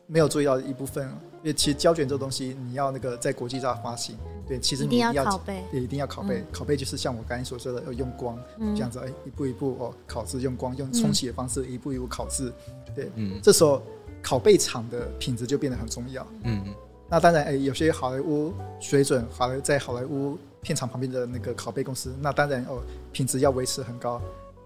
[0.08, 1.08] 没有注意到的一部分，
[1.44, 6.44] 因为其实胶卷这东西你要那个在国际上发行，对，其实你要拷贝，对，一定要拷贝。
[6.54, 8.38] 拷贝就是像我刚才所说的，要用光
[8.76, 12.52] 这样子，哎，一步一步哦拷制，用光用冲洗的方式一步一步拷制，
[12.96, 13.82] 对，嗯，这时候
[14.24, 16.26] 拷贝厂的品质就变得很重要。
[16.44, 16.64] 嗯，
[17.10, 20.38] 那当然，哎，有些好莱坞水准，好莱在好莱坞。
[20.60, 22.82] 片场旁边的那个拷贝公司，那当然哦，
[23.14, 24.22] 品质要维持很高。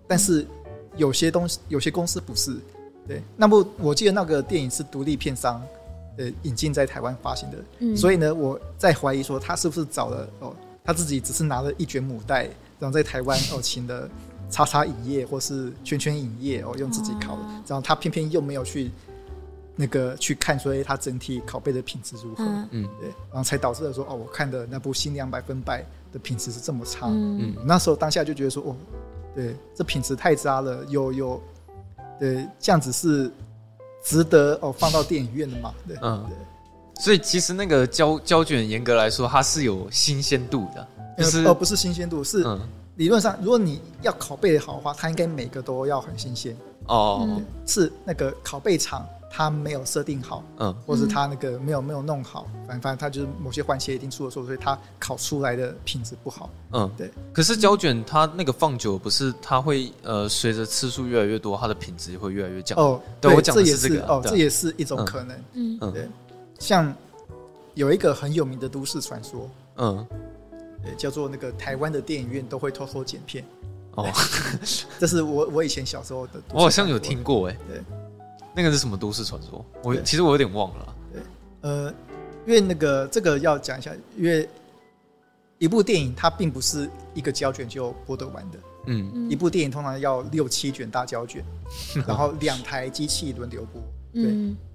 [0.08, 0.48] 但是
[0.96, 2.58] 有些东西，有些公司不是。
[3.08, 5.62] 对，那么我记得那个电影是独立片商
[6.18, 12.44] 呃引进在台湾发行的，嗯，所以呢，我在怀疑说他是不是找了哦，他自己只是拿了一卷母带，
[12.80, 14.10] 然后在台湾哦 请的
[14.50, 18.92] 叉叉影业或是圈圈影业哦用自己拷的，然后他偏偏又没有去。
[19.74, 22.44] 那个去看，所以他整体拷贝的品质如何？
[22.72, 25.82] 嗯，对，然后才导致了说，哦，我看的那部《新娘百分百》
[26.14, 27.08] 的品质是这么差。
[27.10, 28.76] 嗯，那时候当下就觉得说，哦，
[29.34, 31.42] 对，这品质太渣了，有有，
[32.20, 33.32] 对，这样子是
[34.04, 35.74] 值得哦放到电影院的嘛？
[35.88, 36.38] 对，嗯，对。
[37.04, 40.88] 所以其实那个胶胶卷严格来说，它是有新鲜度的，
[41.18, 42.46] 就是哦，不是新鲜度，是
[42.96, 46.56] 理论上，如果你要拷贝的好的话，它应该每个都要很新鲜。
[46.88, 49.08] 哦，是那个拷贝厂。
[49.34, 57.10] 他没有设定好，嗯，或是他那个没有没有弄好，反正反正他就是某些环节一定出了错，所以他考出来的品质不好，嗯，对。
[57.32, 62.78] 可是胶卷它那个放久不是它会呃随着次数越来越多，它的品质会越来越降。
[62.78, 65.78] 哦，对，我讲的是这个，哦，这也是一种可能，嗯。
[65.80, 66.10] 嗯，对。
[66.60, 66.94] 像
[67.74, 70.06] 有一个很有名的都市传说，嗯，
[70.84, 73.46] 对，叫做那个台湾的电影院都会偷偷剪片，
[73.96, 74.06] 哦，
[75.00, 77.82] 这是我我以前小时候的，我好像有听过，哎，对。
[78.56, 79.66] 那个是什么都市传说？
[79.84, 80.96] 我其实我有点忘了。
[81.14, 81.22] 对，
[81.62, 81.94] 呃，
[82.46, 84.48] 因为那个这个要讲一下，因为
[85.58, 88.60] 一部电影它并不是一个胶卷就播得完的。
[88.88, 91.44] 嗯，一部电影通常要六七卷大胶卷，
[92.08, 93.82] 然后两台机器轮流播。
[94.14, 94.24] 对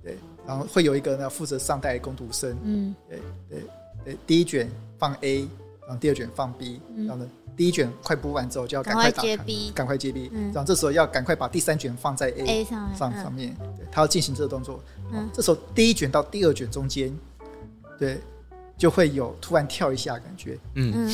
[0.03, 2.57] 对，然后会有一个呢负责上带工读生。
[2.63, 3.63] 嗯，对对
[4.05, 5.41] 对，第一卷放 A，
[5.83, 7.29] 然后第二卷放 B，然后呢。
[7.57, 9.37] 第一卷快播完之后，就要赶快打开，
[9.75, 14.79] 赶快接 B，然后这时候要赶快把第三卷放在 A 上上上面，对，他要进行这个动作。
[15.11, 17.17] 嗯这时候第一卷到第二卷中间，
[17.99, 18.21] 对，
[18.77, 20.59] 就会有突然跳一下感觉。
[20.75, 21.11] 嗯，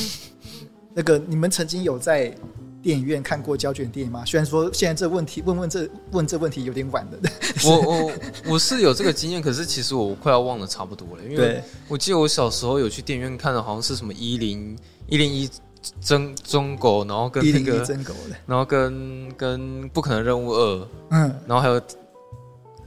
[0.92, 2.34] 那个你们曾经有在
[2.82, 4.24] 电影院看过胶卷电影吗？
[4.24, 7.18] 虽然说现在这问题问问这问这问题有点晚了。
[7.64, 8.12] 我我
[8.46, 14.76] 我是有这个经验，可是其实我快要忘了差不多了，因为我记得我小时候有去电影院看的，好像是什么一零
[15.06, 15.48] 一零一。
[16.00, 17.84] 真中狗，然后跟那个，
[18.46, 21.80] 然后跟跟不可能任务二，嗯，然后还有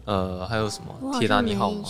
[0.06, 1.84] 呃还有什么铁达尼号吗？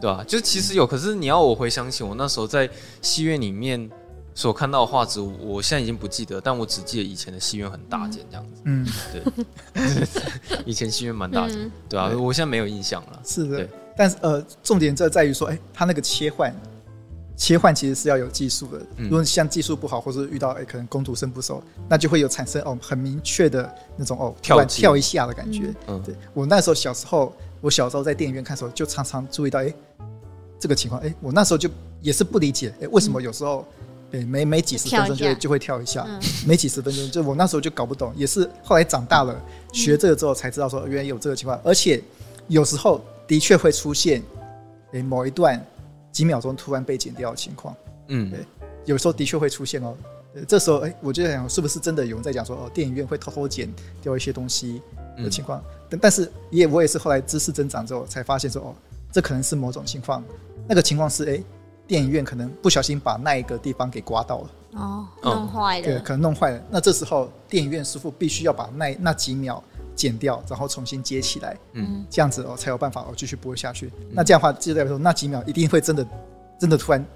[0.00, 0.22] 对吧？
[0.26, 2.68] 就其实有，可是你要我回想起我那时候在
[3.02, 3.90] 戏院里面
[4.34, 8.62] 所看到的画质，我现在已经不记得，但我只记得以前的戏院很大间这样子。
[8.64, 9.82] 嗯，对，
[10.64, 13.20] 以前戏院蛮大间，对啊，我现在没有印象了。
[13.24, 16.54] 是的，但是呃，重点在在于说，哎，它那个切换。
[17.36, 25.74] 切换其实是要有技术的，如果像技术不好，或是遇到哎可能工读生不熟，那就会有产生哦很明确的那种哦跳跳一下的感觉。
[25.88, 29.74] 嗯，对我那时候小时候，我小时候在电影院看的时候，就常常注意到哎
[30.60, 31.68] 这个情况，哎我那时候就
[32.00, 33.66] 也是不理解，哎为什么有时候
[34.12, 36.06] 哎每每几十分钟就就会跳一下，
[36.46, 39.36] 没几十分钟就我那时候就搞不懂，也是后来长大了
[39.72, 42.00] 学这个之后才知道说原来有这个情况，而且
[42.46, 44.22] 有时候的确会出现
[44.92, 45.60] 哎某一段。
[46.14, 47.76] 几秒钟突然被剪掉的情况，
[48.08, 48.46] 嗯，对，
[48.84, 49.94] 有时候的确会出现哦。
[50.48, 53.68] 这时候，哎，我就在想，是不是真的有人在讲说，哦，电影院会偷偷剪
[54.00, 54.80] 掉一些东西
[55.16, 55.62] 的情况？
[55.90, 58.74] 但、嗯、但是也我也是后来知识增长之后才发现说，哦，
[59.12, 60.22] 这可能是某种情况。
[60.68, 61.42] 那个情况是，哎，
[61.86, 66.62] 电影院可能不小心把那一个地方给刮到了，哦，弄坏了，对，可能弄坏了。
[66.70, 69.62] 那这时候电影院师傅必须要把那那几秒
[69.94, 73.86] 剪掉，然后重新接起来，嗯，这样子哦才有办法哦继续播下去。
[74.00, 76.06] 嗯、那这样的话，就代表说那几秒一定会真的，
[76.58, 77.06] 真的突然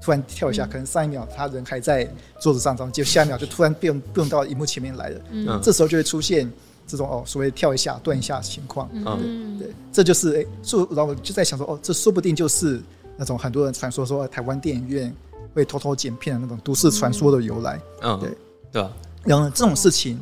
[0.00, 2.08] 突然跳一下，嗯、可能上一秒他人还在
[2.40, 6.50] 桌子上，然后就下一秒就突然变变到荧幕前面来了，嗯，这时候就会出现
[6.86, 12.80] 这种哦所谓跳一下断一下情况，嗯，对，这就是哎，说然后我就在想说哦，这说不定就是
[13.16, 15.14] 那种很多人传说说台湾电影院
[15.54, 18.30] 会偷偷剪片的那种都市传说的由来，嗯，对。
[18.72, 18.92] 对啊，
[19.24, 20.20] 然后这种事情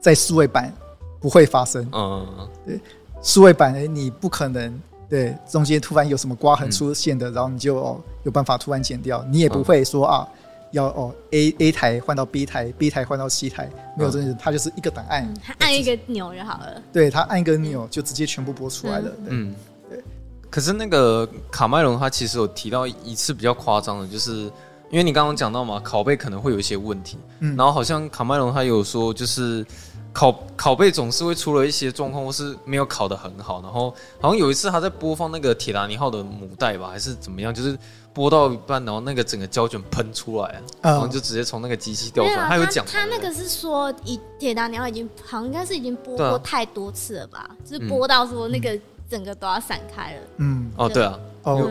[0.00, 0.70] 在数位版。
[1.24, 2.78] 不会发生，嗯，对，
[3.22, 10.28] 数位版诶，你不可能对中间突然有什么刮痕出现的，嗯、然后你就哦有办法突然剪掉，你也不会说啊
[10.72, 19.54] 要哦 A A 台换到 B 台，B 台换到 C 台，没有这件事，它就是一个档案，它按一个钮就好了，对，它按一个钮就直接全部播出来了，嗯，
[19.88, 20.04] 对。
[20.50, 24.40] 可是那个卡麦隆他其实有提到一次比较夸张的，就是
[24.90, 29.64] 因为你刚刚讲到嘛，拷贝可能会有一些问题，嗯，然后好像卡麦隆他有说就是。
[30.14, 33.60] 拷拷贝总是会出了一些状况，或是没有考得很好。
[33.60, 37.52] 然后好像有一次他在播放那个铁达尼号的母带吧，还是怎么样？
[37.52, 37.76] 就是
[38.12, 42.46] 播到一半，然后那个整个胶卷喷出来，然后就直接从那个机器掉出来。
[42.46, 47.50] 他有讲，他那个是说，以铁达尼号已经好像应该是已经播过太多次了吧？
[47.64, 48.78] 就是播到说那个
[49.10, 50.20] 整个都要散开了。
[50.36, 51.68] 嗯，哦，对啊，哦，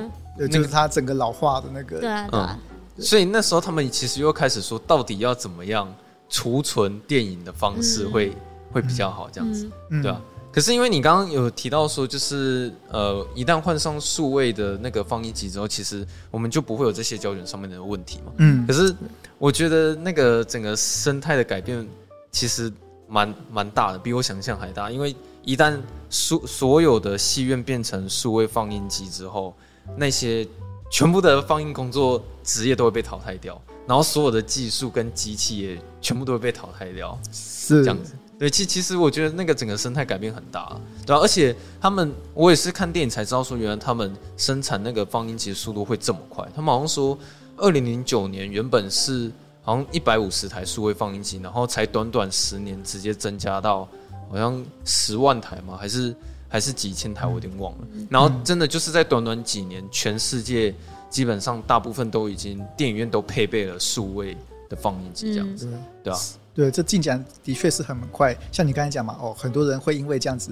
[0.51, 2.01] 就是他整个老化的那个。
[2.01, 2.59] 对啊，对啊。
[2.99, 5.87] 所以那时候他们其实又开始说，到底要怎么样？
[6.33, 8.35] 储存电影的方式会、嗯、
[8.71, 10.19] 会比较好，这样子，嗯、对啊。
[10.51, 18.31] 可是因为你刚刚有提到说，就是呃，一旦换上数位的那个放映机之后，其实我们就不会有这些胶卷上面的问题嘛。
[18.37, 18.65] 嗯。
[18.65, 18.95] 可是
[19.37, 21.87] 我觉得那个整个生态的改变
[22.31, 22.73] 其实
[23.07, 24.89] 蛮蛮大的，比我想象还大。
[24.89, 29.55] 因为一旦所所有的戏院变成数位放映机之后，
[29.95, 30.47] 那些
[30.89, 33.61] 全部的放映工作职业都会被淘汰掉。
[33.85, 38.13] 然后所有的技术跟机器也全部都会被淘汰掉，是这样子。
[38.39, 46.45] 对，其其实我觉得那个整个生态改变很大，对啊，而且他们，我也是看电影才知道说，原来他们生产那个放映机的速度会这么快。
[46.55, 47.17] 他们好像说，
[47.57, 53.87] 二零零九年原本是好像一百五十台数位放映机，然后才短短十年直接增加到
[54.29, 55.77] 好像十万台嘛？
[55.77, 56.13] 还是
[56.49, 57.27] 还是几千台？
[57.27, 57.87] 我有点忘了。
[58.09, 60.73] 然后真的就是在短短几年，全世界。
[61.13, 64.35] 基本上大部分都已经电影院都配备了数位
[64.67, 66.19] 的放映机这样子，嗯、对吧？
[66.55, 68.35] 对，这进展的确是很快。
[68.51, 70.51] 像你刚才讲嘛，哦，很多人会因为这样子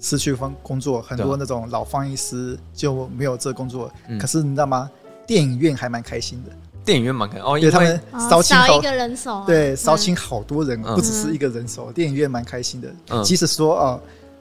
[0.00, 3.92] 失去方工作，很多那种老放映师就没有这工作。
[4.08, 4.90] 嗯、可是你知道吗？
[5.26, 6.50] 电影院还蛮开心的。
[6.82, 11.92] 电影院蛮开心哦，因为他们少请好一个人手，对，少请好多人，嗯、不只是一个人手。
[11.92, 14.00] 电影院蛮开心的，嗯、即使说哦，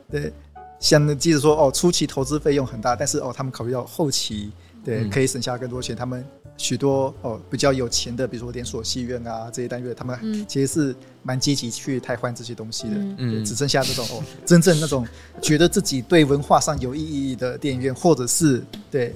[0.10, 0.32] 对，
[0.80, 4.50] 像即使说哦，初期投资费用很大，但是哦，他们考虑到后期。
[4.86, 5.96] 对，可以省下更多钱。
[5.96, 6.24] 他们
[6.58, 12.94] 许多哦比较有钱的，比如说连锁戏院啊这些单位，他们其实是蛮积极去汰换这些东西的。
[13.18, 15.06] 嗯，只剩下这种哦，真正那种
[15.42, 19.16] 觉得自己对文化上有意义的电影院，或者是对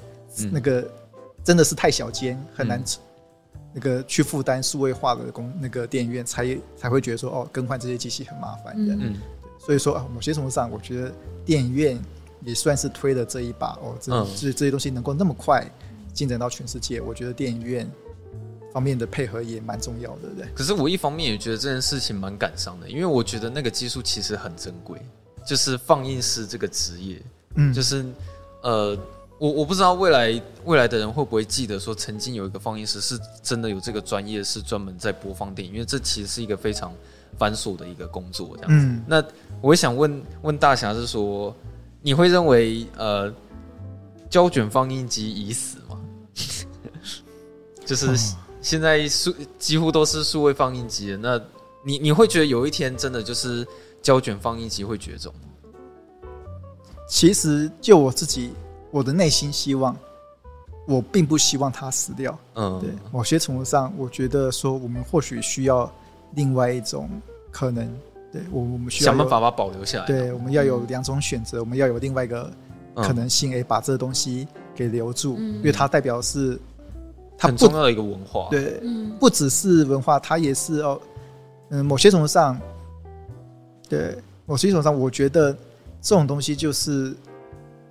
[0.52, 0.90] 那个
[1.44, 2.84] 真的是太小间，很难
[3.72, 8.74] 那个去负担数位化的工那个电影院，才才会觉得说哦更换这些机器很麻烦。
[8.76, 9.16] 嗯，
[9.60, 11.12] 所以说啊，某些程度上，我觉得
[11.46, 11.98] 电影院。
[12.46, 15.66] 也算是推了这一把哦，这这这些东西能够那么快
[16.14, 17.90] 进展到全世界，我觉得电影院
[18.74, 20.48] 方面的配合也蛮重要的，对。
[20.54, 25.00] 可是我一方面也觉得这件事情蛮感伤的，因为我觉得那个技术其实很珍贵，
[25.46, 27.22] 就是放映师这个职业，
[27.56, 28.06] 嗯，就是
[28.62, 28.98] 呃，
[29.38, 36.94] 我我不知道未来未来的人会不会记得说，曾经有一个放映师是真的有这个专业，是专门在播放电影，因为这其实是一个非常
[37.38, 38.86] 繁琐的一个工作，这样子。
[38.86, 39.24] 嗯，那
[39.62, 41.56] 我想问问大侠是说。
[42.02, 43.34] 你会认为呃，
[44.30, 46.00] 胶卷放映机已死吗？
[47.86, 48.16] 就是
[48.62, 51.46] 现在数几乎都是数位放映机了，那
[51.84, 53.68] 你你会觉得有一天真的就是
[54.02, 56.30] 胶卷放映机会绝种吗？
[57.08, 58.54] 其实就我自己，
[58.92, 59.98] 我的内心希望，
[60.88, 62.38] 我并不希望它死掉。
[62.54, 65.92] 嗯，对，某些程度上，我觉得说我们或许需要
[66.36, 67.10] 另外一种
[67.52, 67.92] 可能。
[68.32, 70.06] 对，我我们需要想办法把它保留下来。
[70.06, 72.52] 对，我们要有两种选择，嗯、我们要有另外一个
[72.96, 76.60] 可能性，哎、嗯，把这个东西给留住，嗯、因为它代表是
[77.38, 78.48] 它很重要的一个文化。
[78.52, 81.02] 对，嗯、不只是文化，它也是哦，
[81.70, 82.60] 嗯，某些程度上，
[83.88, 84.16] 对，
[84.46, 85.52] 某些程度上，我觉得
[86.02, 87.16] 这种东西就是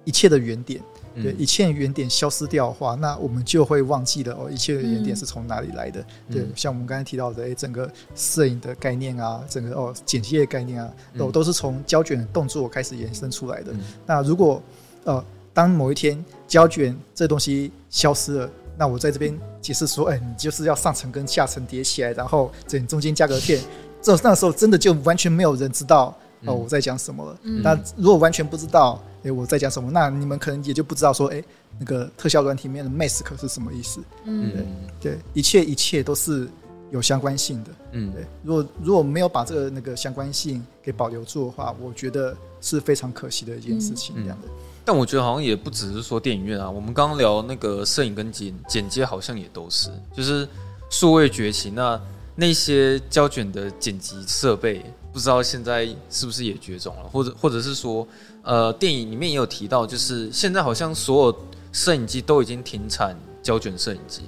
[0.05, 0.81] 一切的原点。
[1.15, 6.01] 对，一切原点消失掉的话，那我们就会忘记了哦，一切的原点是从哪里来的？
[6.29, 13.73] 嗯、对，像我们刚才提到的，哎，整个摄影的概念啊，整个哦剪辑的概念啊，都都是从胶卷的动作开始延伸出来的。
[13.73, 14.63] 嗯、那如果
[15.05, 23.61] 呃，当某一天胶卷这东西消失了，那我在这边解释说，哎，你就是要上层跟下层叠起来，然后整中间加个片，
[24.01, 27.39] 这那时候真的就完全没有人知道哦我在讲什么了。
[27.43, 29.03] 嗯、那如果完全不知道。
[29.25, 29.91] 哎，我在讲什么？
[29.91, 31.43] 那你们可能也就不知道说，哎，
[31.77, 34.01] 那个特效软体里面的 mask 是什么意思？
[34.25, 34.53] 嗯，
[35.01, 36.49] 对，对，一切一切都是
[36.93, 37.71] 有相关性的。
[37.91, 38.25] 嗯，对。
[38.45, 44.15] 如果如果没有把这个那个相关性给保留住的话，我觉得是非常可惜的一件事情。
[44.23, 44.49] 这样的。
[44.85, 50.49] 但我觉得好像也不只是说电影院啊，我们刚刚聊那个摄影跟剪剪接，好像也都是，就是
[50.91, 52.01] 数位崛起，那
[52.41, 58.07] 那些胶卷的剪辑设备，不知道现在是不是也绝种了，或者或者是说。
[58.45, 61.39] 呃，电影里面也有提到，就是现在好像所有
[61.71, 64.23] 摄影机都已经停产胶卷摄影机，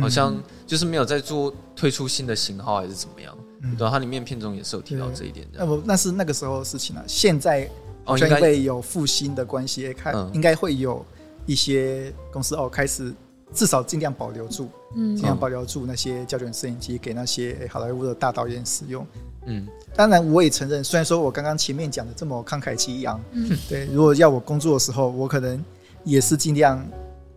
[0.00, 0.34] 好像
[0.66, 3.36] 就是没有在做推出新的型号还是怎么样？
[3.60, 5.58] 嗯，对，它里面片中也是有提到这一点的。
[5.58, 7.04] 那不，那是那个时候的事情了。
[7.06, 7.68] 现在
[8.04, 11.04] 好像因为有复兴的关系，看应该会有
[11.44, 13.12] 一些公司哦开始。
[13.52, 19.06] 至少尽量保留住，嗯，尽量保留住那些胶卷摄影机给那些好莱坞的大导演使用，
[19.46, 25.62] 嗯，当然我也承认，虽然说我刚刚前面讲的这么慷慨激昂，嗯，对，如果要我工作的时候，我可能
[26.04, 26.86] 也是尽量，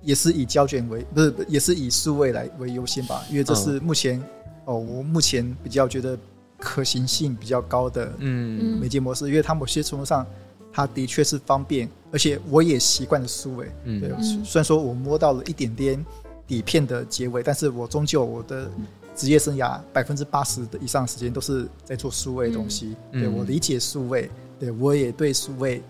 [0.01, 4.21] 也是以胶卷为，不是，也是以数位来为优先吧，因为这是目前，
[4.65, 6.17] 哦，我目前比较觉得
[6.59, 10.25] 可行性比较高的，嗯，媒介模式，因为它某些程度上。
[10.71, 13.71] 它的确是方便，而且我也习惯了数位。
[13.83, 14.09] 嗯，对，
[14.43, 16.05] 虽然说我摸到了一点点
[16.47, 18.69] 底片的结尾，但是我终究我的
[19.15, 22.95] 职业生涯百分之八十的以上的时间都是在做数位的东西。
[23.11, 25.83] 嗯、对，我理解数位，对我也对数位，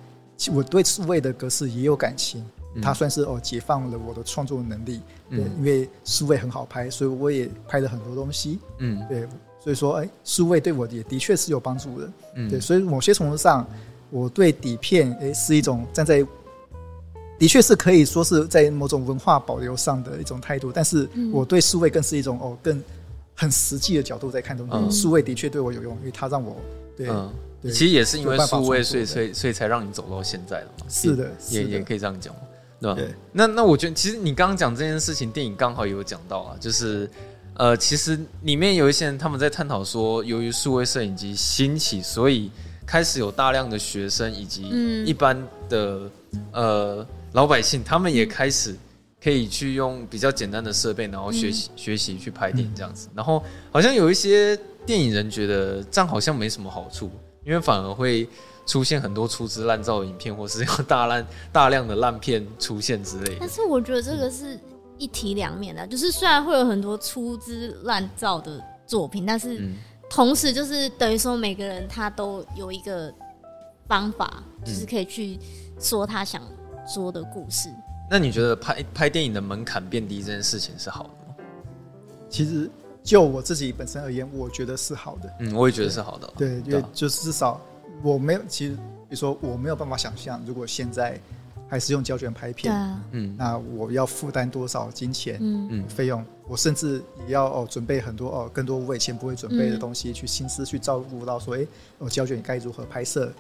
[0.52, 2.44] 我对数位的格式也有感情。
[2.82, 5.02] 它算是哦解放了我的创作能力。
[5.30, 8.60] 对，因为数位很好拍，所以我也拍了很多东西。
[8.80, 9.28] 嗯，对，
[9.60, 12.12] 所以说哎，数位对我也的确是有帮助的。
[12.36, 13.68] 嗯，对，所以某些程度上。
[14.12, 16.24] 我对底片，诶，是一种站在，
[17.40, 22.84] 的确是可以说是在某种文化保留上的一种态度，但是我对数位更是一种哦，更
[23.34, 25.02] 很实际的角度在看东西。
[25.02, 26.56] 数位的确对我有用，因为它让我
[26.96, 27.08] 对，
[27.64, 30.86] 其实也是因为数位，所以所以所以才让你走到现在的嘛。
[30.90, 32.36] 是的，也也可以这样讲，
[32.82, 33.02] 对吧？
[33.32, 37.10] 那那我觉得，其实你刚刚讲这件事情，电影刚好也有讲到啊，就是
[37.56, 42.52] 呃，其实里面有一些人他们在探讨说，由于数位摄影机兴起，所以。
[42.92, 44.64] 开始有大量的学生以及
[45.06, 48.76] 一般的、嗯、呃老百姓，他们也开始
[49.24, 53.08] 可以去用比较简单的设备，然后学习、嗯、学习去拍电影这样子。
[53.16, 57.10] 然后好像有一些电影人觉得这样好像没什么好处，
[57.46, 58.28] 因为反而会
[58.66, 63.38] 出现很多粗制滥造的影片，或是有大量 大量的烂片出现之类的。
[63.40, 64.60] 但是我觉得这个是
[64.98, 69.76] 一体两面的，就是虽然会有很多粗制滥造的作品，但是、嗯。
[70.12, 73.12] 同时，就是等于说，每个人他都有一个
[73.88, 75.40] 方法，就是可以去
[75.80, 76.44] 说他想
[76.86, 77.70] 说的故事。
[77.70, 81.36] 嗯、那你觉得拍拍电影的门槛变低这件事情是好的吗？
[82.30, 82.70] 其实，
[83.02, 85.34] 就我自己本身而言，我觉得是好的。
[85.40, 86.32] 嗯，我也觉得是好的。
[86.36, 87.62] 对，对，因为就是至少
[88.04, 91.18] 我没有，其实比如说我没有办法想象，如果现在。
[91.70, 92.76] 还是用胶卷拍片，
[93.12, 96.22] 嗯，那我要负担多少金钱，嗯，费用？
[96.52, 101.66] 我甚至也要哦准备很多哦更多我以前不会准备的东西，去心思去照顾到说，哎，
[101.98, 103.32] 我胶卷该如何拍摄？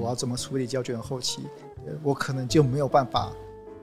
[0.00, 1.42] 我要怎么处理胶卷的后期？
[2.02, 3.32] 我可能就没有办法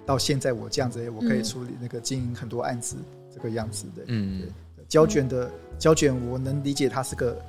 [0.05, 2.97] 到现在我这样子，我可以处理那个经营很多案子
[3.33, 4.03] 这个样子的。
[4.07, 4.49] 嗯，
[4.89, 7.41] 胶卷的胶卷，我能理解它是个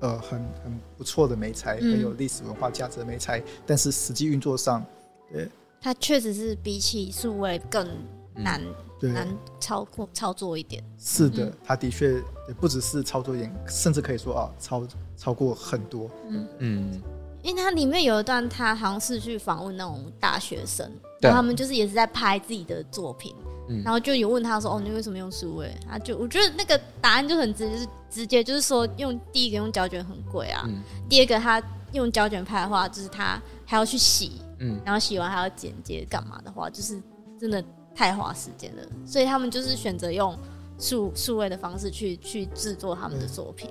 [0.00, 4.84] 呃很很不错的美材，很有历史文化价值的美材，但是实际运作上，
[5.32, 5.48] 对。
[5.80, 7.86] 它确实是比起数位更
[8.34, 8.60] 难、
[9.02, 9.28] 嗯、难
[9.60, 10.82] 操作操作一点。
[10.98, 12.14] 是的，他的确
[12.48, 16.10] 也不只是操作一点，甚至可以说啊，超超过很多。
[16.28, 16.48] 嗯。
[16.58, 17.02] 嗯，
[17.42, 23.34] 因为它里面有一段，他好像是去访问那种大学生，然后他们就是也是在拍自己的作品，
[23.68, 31.62] 嗯，然后就有问他说：“哦，你为什么用数位？”他就我觉得那个答案就很直接，就是直接就是说用第一个用胶卷很贵啊，嗯、第二个他
[31.92, 37.00] 用胶卷拍的话，就是他还要去洗，嗯，然后洗完还要剪接干嘛的话，就是
[37.38, 37.62] 真的
[37.94, 40.36] 太花时间了，所以他们就是选择用
[40.78, 43.70] 数数位的方式去去制作他们的作品。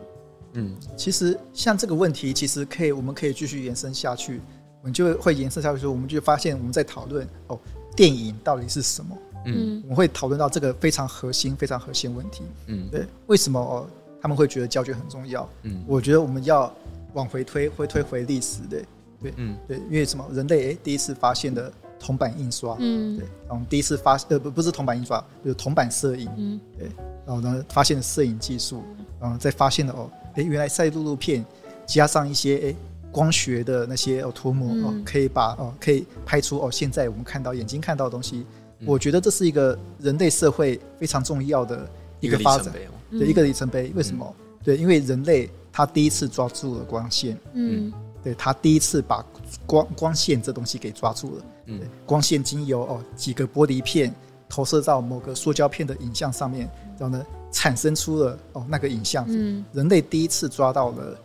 [0.53, 4.39] 嗯，其实像这个问题，其实可以我们可以继续延伸下去，
[4.81, 7.59] 我们就会延伸下去说，我们就发现我们在讨论哦，
[7.95, 9.17] 电影到底是什么？
[9.45, 12.43] 嗯，我们会讨论到这个非常核心、非常核心问题。
[12.67, 13.87] 嗯，对，为什么哦
[14.21, 15.49] 他们会觉得胶卷很重要？
[15.63, 16.73] 嗯，我觉得我们要
[17.13, 18.81] 往回推，回推回历史的，
[19.21, 20.25] 对，嗯，对，因为什么？
[20.31, 21.73] 人类诶第一次发现的
[22.03, 26.89] 铜版印刷，嗯，对，然后第一次发呃不不是铜版印刷，就是铜版摄影，嗯，对，
[27.25, 28.83] 然后呢发现了摄影技术，
[29.19, 31.45] 然后再发现了哦，诶原来赛璐璐片
[31.85, 32.75] 加上一些诶
[33.11, 38.45] 光学的那些哦涂抹哦，可以把哦可以拍出哦现在我们看到眼睛看到的东西。
[38.85, 41.89] 我觉得这是一个人类社会非常重要的
[42.19, 42.73] 一个发展，
[43.11, 43.93] 对一个里程碑。
[43.95, 44.35] 为什么？
[44.61, 47.93] 对，因为人类他第一次抓住了光线，嗯，
[48.23, 49.25] 对他第一次把
[49.65, 54.13] 光光线这东西给抓住了，嗯，光线经由哦几个玻璃片
[54.47, 61.17] 投射到某个塑胶片的影像上面，然后呢产生出了哦那个影像，嗯，人类第一次抓到了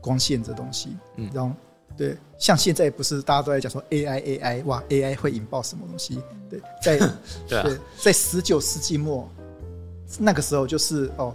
[0.00, 1.54] 光线这东西，嗯，然后。
[1.94, 6.18] 对，像现在不是大家都在讲说 AI AI 哇 AI 会引爆什么东西？
[6.48, 6.96] 对，在
[7.46, 9.28] 对，啊、对在十九世纪末
[10.18, 11.34] 那个时候就是哦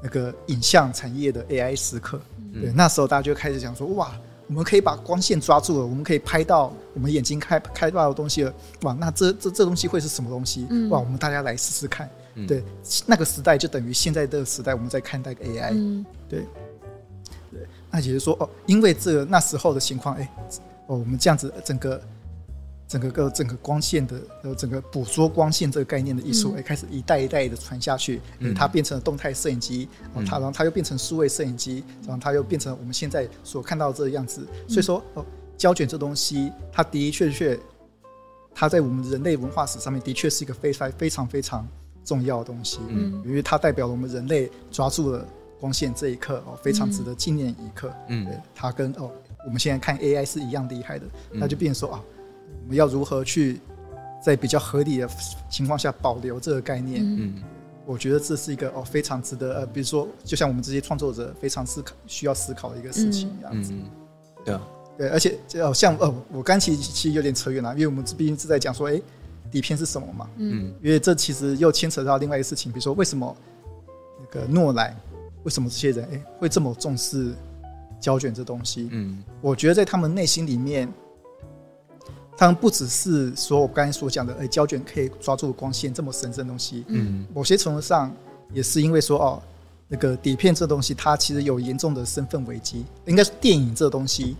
[0.00, 2.20] 那个影像产业的 AI 时刻。
[2.54, 4.16] 对，那时候大家就开始讲说哇，
[4.48, 8.54] 我们可以把光线抓住了，我们可以拍到我们眼睛开开到的东西了。
[8.82, 10.66] 哇，那这这这东西会是什么东西？
[10.90, 12.08] 哇，我们大家来试试看。
[12.46, 12.62] 对，
[13.06, 16.04] 那个时代就等于现在这个时代，我们在看待 AI。
[16.28, 16.46] 对。
[17.90, 20.30] 那也就是说，哦，因为这个那时候的情况，哎，
[20.86, 21.98] 哦，我们这样子整个
[22.88, 34.46] 整个个整个光线的呃整个捕捉光线这个概念的艺术，哎、嗯，开始一代一代的传下去，嗯，它变成了动态摄影机，哦，它然后它又变成数位摄影机，然后它又变成我们现在所看到的这个样子。
[34.68, 35.26] 所以说，哦，
[35.56, 37.58] 胶卷这东西，它的的确确，
[38.54, 41.66] 它在我们人类文化史上面的确是一个非常非常非常
[42.04, 45.26] 重要的东西，嗯，因为它代表了我们人类抓住了。
[45.58, 47.90] 光线这一刻哦，非常值得纪念一刻。
[48.08, 49.10] 嗯，对，它跟哦，
[49.46, 51.06] 我们现在看 AI 是一样厉害的。
[51.32, 52.04] 嗯、那就变成说啊，
[52.66, 53.60] 我们要如何去
[54.20, 55.08] 在比较合理的
[55.48, 57.00] 情况下保留这个概念？
[57.00, 57.34] 嗯，
[57.86, 63.72] 我觉得这是一个哦非常值得呃，比如说，就像我们这些创作者非常思考需要思考的一个事情一样子。
[63.72, 63.84] 嗯，
[64.44, 64.60] 对啊，
[64.98, 69.00] 对，而且就像哦，我刚其实其实有点扯远了，因为我们毕竟是在讲说，哎，
[69.50, 70.28] 底片是什么嘛？
[70.38, 73.36] 嗯，因为这其实又牵扯到另外一个事情，比如说为什么
[74.20, 74.94] 那个诺兰。
[75.44, 77.32] 为什么这些人哎会这么重视
[78.00, 78.88] 胶卷这东西？
[78.90, 80.92] 嗯，我觉得在他们内心里面，
[82.36, 86.84] 他们不只是说我刚才所讲的，哎，胶卷可以抓住光线这么神圣的东西。
[86.88, 88.14] 嗯，某些程度上
[88.52, 89.42] 也是因为说哦，
[89.88, 94.36] 那个底片这东西它其实有严重的身份危机，应该是电影这东西，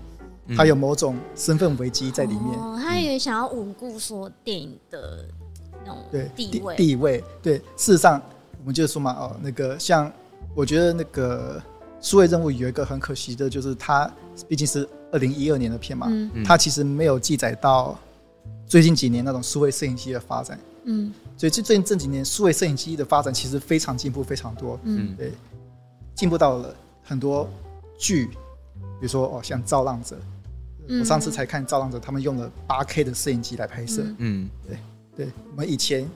[0.57, 2.59] 它有某种身份危机在里面。
[2.59, 5.25] 哦，他也想要稳固说电影的
[5.85, 7.25] 那种对地位地位。
[7.43, 8.21] 对，事实上
[8.61, 10.13] 我们就说嘛，哦，那个像。
[10.55, 11.63] 我觉得那个
[12.07, 14.09] 数位任务有一个很可惜的，就是它
[14.47, 17.99] 毕竟是二零一二年的片嘛，嗯、它其实没有记载到
[18.65, 20.57] 最近几年那种数位摄影机的发展。
[20.85, 24.79] 嗯，所以最最近这几年数位摄影机的发展其实非常进步，非常多。
[24.85, 25.33] 嗯，对，
[26.15, 27.51] 进步到了很多
[27.99, 30.15] 剧，比如说哦，像《造浪者》，
[30.87, 34.05] 嗯，我上次才看《造浪者》，他们用了八 K 的摄影机来拍摄。
[34.19, 34.79] 嗯，对，
[35.17, 36.09] 对，我们以前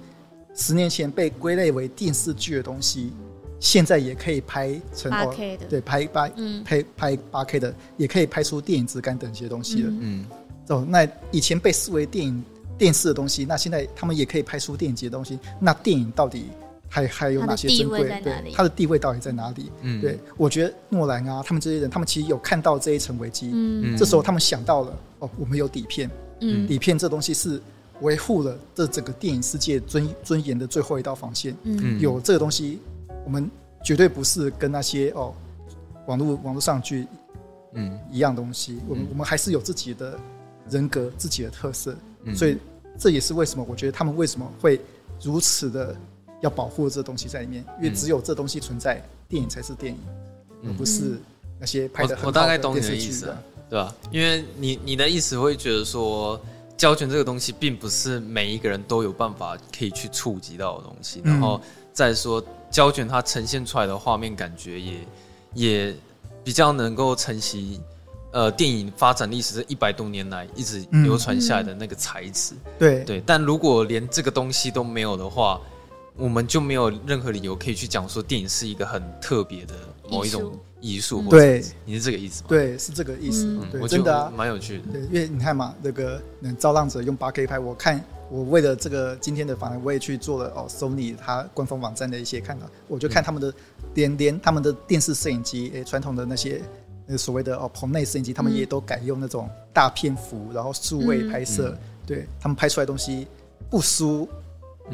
[0.55, 3.13] 十年前被归类为电视剧的东西。
[3.61, 9.91] 现在也可以拍成八 K 的，对，拍八，嗯，拍拍八 K 的，也可以拍出电影质感等一些东西了。
[10.01, 10.25] 嗯，
[10.69, 12.43] 哦，那以前被视为电影
[12.79, 15.39] 电视的东西，那现在他们也可以拍出电影级的东西。
[15.61, 16.47] 那电影到底
[16.89, 18.09] 还还有哪些珍贵？
[18.25, 19.71] 对，它的地位到底在哪里？
[19.83, 23.51] 嗯，对，我觉得诺兰啊，他们这些人，他们其实有看到这一层危机。
[23.53, 26.11] 嗯，这时候他们想到了，哦，我们有底片。
[26.41, 27.61] 嗯，底片这东西是
[28.01, 31.55] 维护了这整个电影世界尊尊严的最后一道防线。
[31.65, 32.79] 嗯，有这个东西。
[33.25, 33.51] 我们
[33.83, 35.35] 绝对不是跟那些哦，
[36.07, 37.07] 网络网络上去，
[37.73, 38.79] 嗯，一样东西。
[38.89, 40.19] 我们我们还是有自己的
[40.69, 41.97] 人格、自己的特色，
[42.35, 42.59] 所以
[42.99, 44.81] 这也是为什么我觉得他们为什么会
[45.23, 45.97] 如此的
[46.41, 49.99] 要保护这东西在里面，因为只有这东西存在，电影才是电影，
[50.67, 51.19] 而不是
[51.59, 52.19] 那些拍的。
[52.25, 53.35] 我大概懂你的意思，
[53.69, 53.95] 对吧？
[54.11, 56.41] 因为你你的意思会觉得说，
[56.77, 61.61] 胶卷这个东西并不是每一个人都有办法可以去触及到的东西，然后
[61.93, 62.45] 再说。
[62.71, 64.95] 胶卷它呈现出来的画面感觉也
[65.55, 65.95] 也
[66.45, 67.81] 比较能够承袭
[68.33, 72.55] 呃电影发展历史这一百多年来一直流传下来的那个材质。
[72.55, 75.61] 嗯、对对，但如果连这个东西都没有的话，
[76.17, 79.75] 我们就没有任何理由可以去讲说电影是一个很特别的
[80.09, 81.23] 某一种艺术。
[81.31, 82.47] 对，你是这个意思吗？
[82.49, 83.47] 对，是这个意思。
[83.47, 84.85] 嗯，对，我真的啊，蛮有趣的。
[84.93, 93.53] 对，因为你看嘛，那个嗯，造浪者用八 K 拍，我看我为了这个今天的访谈，我也去做了哦，Sony 它官方网站的一些看到，我就看他们的
[93.95, 96.63] 连连他们的电视摄影机，诶，传统的那些
[97.19, 103.27] 所谓的哦棚内摄影机，他们也都改用那种大片幅，然后数位拍摄，嗯、对他们拍出来的东西
[103.69, 104.29] 不输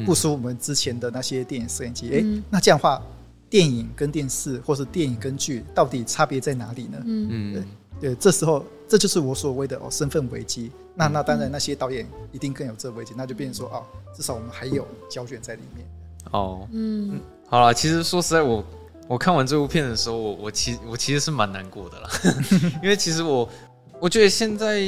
[0.05, 2.09] 不输我们之前的那些电影摄影机。
[2.09, 3.01] 诶、嗯，那这样的话。
[3.49, 7.01] 电影跟电视，或是电影跟剧，到底差别在哪里呢？
[7.05, 7.63] 嗯对
[8.01, 10.71] 对，这时候这就是我所谓的哦身份危机。
[10.95, 13.83] 那那当然，那些导演一定更有这危机，那就变成说哦，
[14.15, 15.85] 至少我们还有胶卷在里面。
[16.31, 18.65] 哦，嗯，好了，其实说实在我，我
[19.09, 22.09] 我看完这部片的时候，我我其我其实是蛮难过的啦，
[22.81, 23.47] 因为其实我
[23.99, 24.87] 我觉得现在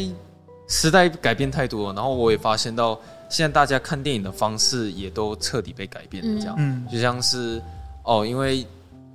[0.67, 7.61] 时代改变太多了，然后我也发现到现在大家看电影的方式也都彻底被改变了，这样，嗯，就像是。
[8.03, 8.65] 哦，因为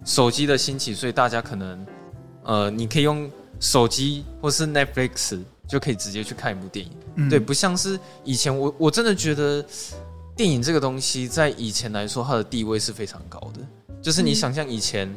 [0.04, 1.86] 手机的兴起，所以大家可能，
[2.44, 3.28] 呃，你可以用
[3.64, 6.92] 手机或是 Netflix 就可以直接去看一部电影。
[7.14, 9.64] 嗯、对，不像是以前我，我我真的觉得
[10.36, 13.60] 电影这个东西在以前来说，它的地位是非常高的。
[14.02, 15.08] 就是你想象以前，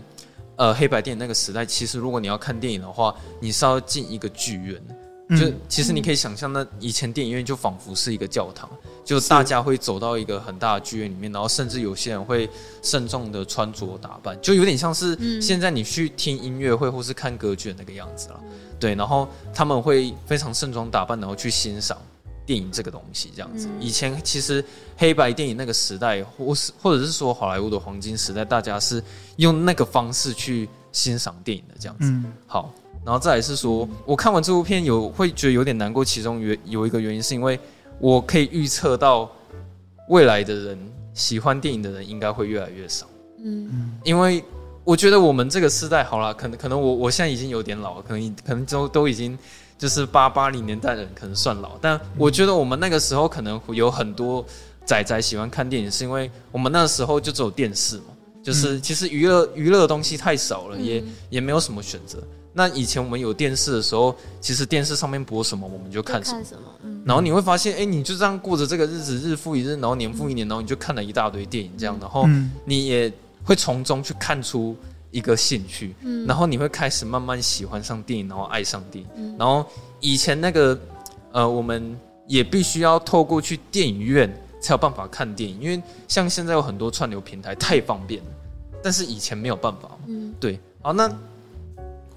[0.55, 4.81] 呃，黑白电影那个时代，其实如果你要看电影的话，你是要进一个剧院。
[5.29, 8.69] 就其实你可以想象，那以前电影院就仿佛是一个教堂。
[9.03, 12.49] 就大家会走到一个很大的剧院里面，然后甚至有些人会
[12.81, 18.39] 慎重的穿着打扮，就有点像是现在你去听音乐会或是看歌剧那个样子了。
[18.77, 21.97] 对，然后他们会非常盛装打扮，然后去欣赏
[22.45, 23.69] 电影这个东西，这样子。
[23.79, 24.61] 以前其实
[24.97, 29.01] 黑白电影那个时代，或是或者是说好莱坞的黄金时代，大家是
[29.37, 32.13] 用那个方式去欣赏电影的这样子。
[32.45, 32.73] 好，
[33.07, 37.57] 然后再来是说，我看完这部片有会觉得有点难过，其中原有一个原因是因为。
[37.99, 39.27] 我可以预测到，
[40.07, 40.77] 未来的人
[41.15, 43.07] 喜欢电影的人应该会越来越少。
[43.43, 44.43] 嗯，因为
[44.83, 49.35] 我觉得我们这个时代好了，可能可能我我现在已经有点老了，可能可能都都已经
[49.79, 54.45] 就是八八零年代的人可能算老，但我觉得我们那个时候可能会有很多
[54.85, 62.21] 仔仔喜欢看电影，是因为我们那时候就只有电视嘛，就是其实娱乐娱乐的东西太少了，也也没有什么选择。
[62.57, 66.41] 那以前我们有电视的时候，其实电视上面播什么我们就看什么，
[66.81, 72.27] 嗯、然后你会发现，哎、欸，你就这样过着这个日子，日复一日，然后年复一年，然后你就看了一大堆电影，这样，然后
[72.65, 74.75] 你也会从中去看出
[75.11, 79.09] 一个兴趣，嗯、然后你会开始慢慢喜欢上电影，然后爱上电影。
[79.17, 79.63] 嗯、然后
[79.99, 80.75] 以前那个，
[81.33, 81.95] 呃，我们
[82.25, 84.27] 也必须要透过去电影院
[84.59, 88.29] 才有办法看电影，因为像现在有很多串流平台太方便了，
[88.81, 89.91] 但是以前没有办法。
[90.07, 91.07] 嗯，对，好，那。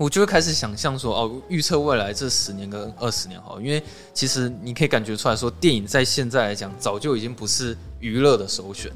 [0.00, 3.82] 我就会开始想象说，哦，预测未来这十年跟二十年好，因为
[4.14, 8.90] 其实你可以感觉出来说，电影在现在来讲，早就已经不是娱乐的首选。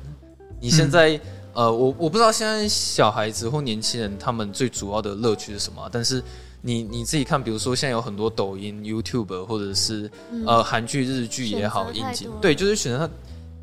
[0.58, 1.10] 你现在，
[1.52, 6.24] 嗯、呃，我我不知道现在小孩子或年轻人他们最主要的乐趣是什么，但是
[6.62, 10.10] 你你自己看，比如说现在有很多抖音、YouTube 或者是
[10.46, 13.12] 呃韩剧、日剧也好，引进对，就是选择它。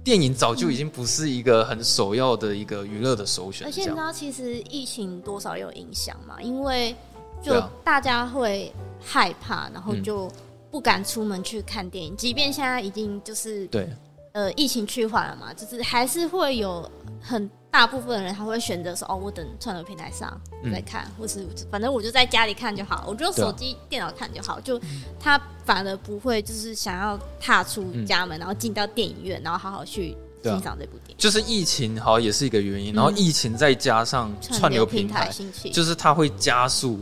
[0.04, 3.68] 电影早就已经不是一个很首要的一个娱乐的首选。
[3.68, 6.42] 而且你知道，其实疫情多少有影响嘛？
[6.42, 6.96] 因为
[7.42, 10.32] 就大家会害怕，然后就
[10.70, 12.16] 不敢出门去看电影。
[12.16, 13.90] 即便现在已经就是对
[14.34, 16.90] 呃疫情趋缓了嘛，就是还是会有
[17.20, 20.40] 很大部分的人他会选择说哦，我等串流平台上
[20.72, 24.60] 再看，或是反正我就在家里看就好，我就用手机、电脑看就好。
[24.62, 24.80] 就
[25.20, 31.16] 他反而不会就是想要踏出家门，然后进到电影院，然后好好去欣赏这部电影。
[31.18, 35.30] 就是疫情好像也是一个原因，然后疫情再加上串流平台
[35.74, 37.00] 就是它会加速。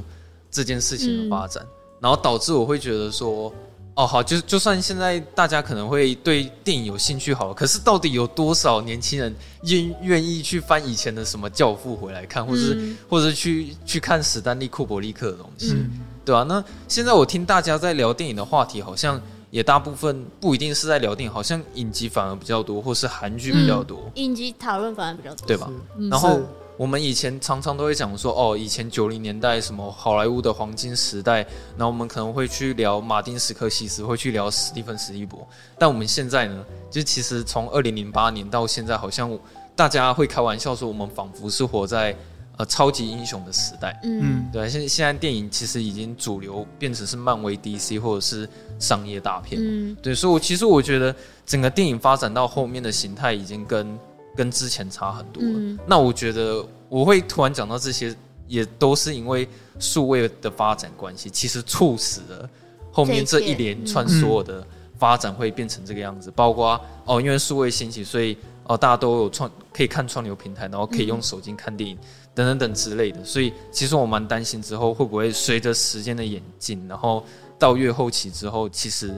[0.51, 1.69] 这件事情的发展，嗯、
[2.01, 3.53] 然后导致我会觉得说，
[3.95, 16.43] 哦，好，就就算现在大家可能会对电影有兴趣好了，可是到底有多少年轻人愿愿意去翻以前的什么教父回来看，或是、嗯、或者去去看史丹利库伯利克的东西，嗯、对吧、啊？
[16.43, 19.21] 那现在我听大家在聊电影的话题，好像
[19.51, 25.69] 也大部分不一定是在聊电影，好像影集反而比较多，或是韩剧比较多，嗯、影集讨论反而比较多，对吧？
[25.97, 26.39] 嗯、然后。
[26.79, 31.39] 我们以前常常都会讲说，哦，以前九零年代什么好莱坞的黄金时代，
[31.75, 35.45] 然后我们可能会去聊马丁·史科西斯，会去聊史蒂芬·史蒂博。
[35.77, 39.37] 但我们现在呢，就其实从二零零八年到现在，好像
[39.75, 42.15] 大家会开玩笑说，我们仿佛是活在
[42.55, 43.99] 呃超级英雄的时代。
[44.05, 44.69] 嗯，对。
[44.69, 48.47] 现现在电影其实已经主流变成是漫威、DC 或者是
[48.79, 49.59] 商业大片。
[49.61, 50.15] 嗯，对。
[50.15, 51.13] 所以，我其实我觉得
[51.45, 53.99] 整个电影发展到后面的形态已经跟。
[54.35, 55.41] 跟之前差很多。
[55.43, 58.15] 嗯、那我觉得我会突然讲到这些
[58.47, 59.47] 也都是因为
[59.79, 62.49] 数位的发展关系，其实促使了
[62.91, 64.65] 后面这一连串所有的
[64.97, 66.31] 发展会变成这个样子。
[66.35, 71.97] 包括哦，因为数位兴起，所以哦，大家都有创可以看串流平台，然后可以用手机看电影
[72.33, 73.23] 等等等之类的。
[73.23, 77.23] 所以其实我蛮担心之后会不会随着时间的演进，然后
[77.57, 79.13] 到越后期之后，其实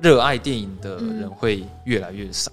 [0.00, 2.50] 热爱电影的人会越来越少，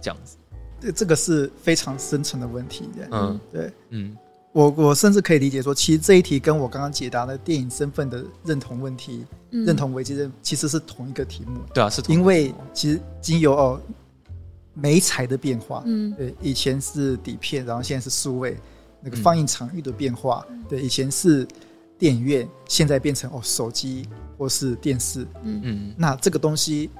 [0.00, 0.36] 这样子。
[0.82, 3.08] 这这个是非常深层的问题的。
[3.12, 4.16] 嗯，对，嗯。
[4.54, 11.58] 我我甚至可以理解说，其实这一题跟我刚刚解答的电影身份的认同问题、嗯、认同危机，其实是同一个题目。
[11.72, 12.14] 对啊，是同。
[12.14, 13.80] 因为其实经由哦
[14.74, 18.58] 媒材的变化，嗯，对，以前是底片，然后现在是数位，
[19.00, 21.48] 那个放映场域的变化，嗯、对，以前是
[21.98, 24.06] 电影院，现在变成哦手机
[24.36, 25.60] 或是电视，嗯。
[25.64, 26.90] 嗯，那这个东西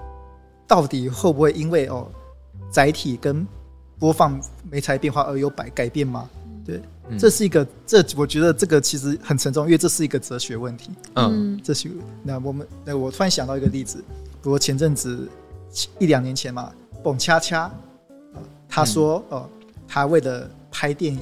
[0.67, 2.11] 到底会不会因为哦
[2.71, 3.47] 载体跟
[4.03, 6.29] 播放媒材变化而有百改变吗？
[6.67, 6.83] 对。
[7.17, 10.91] 这是一个，这我觉得这个其实很沉重，因为这是一个哲学问题。
[11.15, 11.89] 嗯，这是
[12.25, 13.99] 那我们那我突然想到一个例子，
[14.43, 15.29] 比如前阵子
[16.01, 17.71] 一两年前嘛，蹦恰恰，
[18.69, 19.39] 他说哦、嗯。
[19.39, 19.51] 呃，
[19.87, 21.21] 他为了拍电影，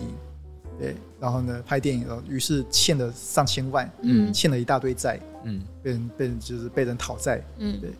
[0.78, 7.90] 对，然后呢拍电影，呃，于是欠了上千万，嗯，欠了一大堆债，嗯，被人被人就是被人讨债，嗯，对，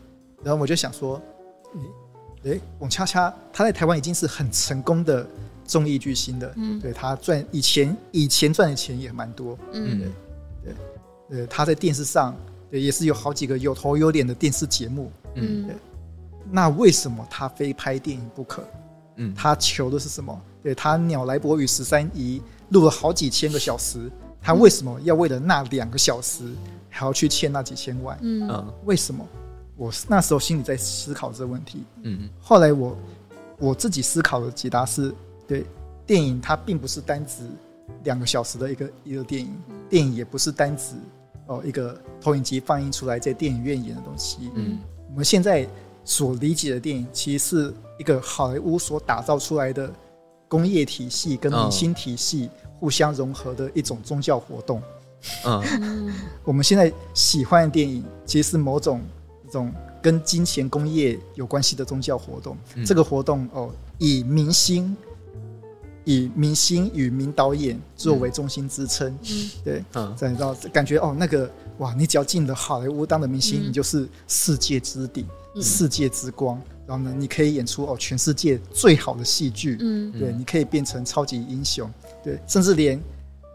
[0.43, 1.21] 然后我就想说，
[2.43, 5.27] 诶，诶，蹦恰恰他在台湾已经是很成功的。
[5.63, 10.73] 综艺巨星的，嗯，对他赚以前以前赚的钱也蛮多，嗯，对，
[11.29, 12.35] 对，对，他在电视上，
[12.69, 15.75] 对，也是有好几个有头有脸的电视节目，嗯，对，
[16.49, 18.61] 那为什么他非拍电影不可？
[19.15, 20.41] 嗯，他求的是什么？
[20.61, 24.11] 对，他鸟来伯与十三姨录了好几千个小时，
[24.41, 26.43] 他为什么要为了那两个小时
[26.89, 28.17] 还要去欠那几千万？
[28.21, 29.25] 嗯，为什么？
[29.75, 32.97] 我那时候心里在思考这个问题，嗯，后来我
[33.57, 35.13] 我自己思考的解答是。
[35.47, 35.65] 对，
[36.05, 37.43] 电影它并不是单指
[38.05, 39.53] 两个小时的一个一个电影，
[39.89, 40.95] 电影也不是单指
[41.47, 44.49] 哦一个投影机放映出来在电影院演的东西。
[44.55, 45.67] 嗯，我们现在
[46.05, 49.91] 所理解的电影，其实是一个好莱坞所打造出来的
[50.47, 52.49] 工业体系跟明星体系
[52.79, 54.81] 互相融合的一种宗教活动。
[55.43, 56.13] 嗯，
[56.45, 59.01] 我们现在喜欢的电影，其实是某种
[59.51, 59.69] 一种
[60.01, 62.55] 跟金钱工业有关系的宗教活动。
[62.85, 64.95] 这个活动哦，以明星。
[66.03, 71.47] 以明星与名导演作为中心支撑，嗯，对，嗯，再到感觉哦，那个
[71.77, 76.59] 哇，你只要进了好莱坞当的明星，嗯，你就是世界之顶，嗯，世界之光。
[76.87, 81.87] 然后呢，你可以演出哦全世界最好的戏剧，嗯，对，你可以变成超级英雄，
[82.23, 82.99] 对，甚至连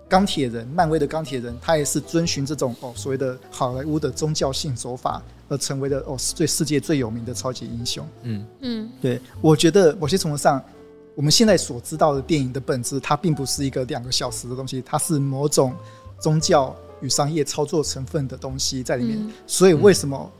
[0.08, 10.62] 钢铁人，漫威的钢铁人，他也是遵循这种哦所谓的好莱坞的宗教性手法而成为的哦最世界最有名的超级英雄，嗯嗯，对，我觉得某些程度上。
[11.16, 15.74] 我们现在所知道的电影的本质，它并不是一个两个小时的东西，它是某种
[16.20, 19.18] 宗教与商业操作成分的东西在里面。
[19.18, 20.30] 嗯、所以，为什么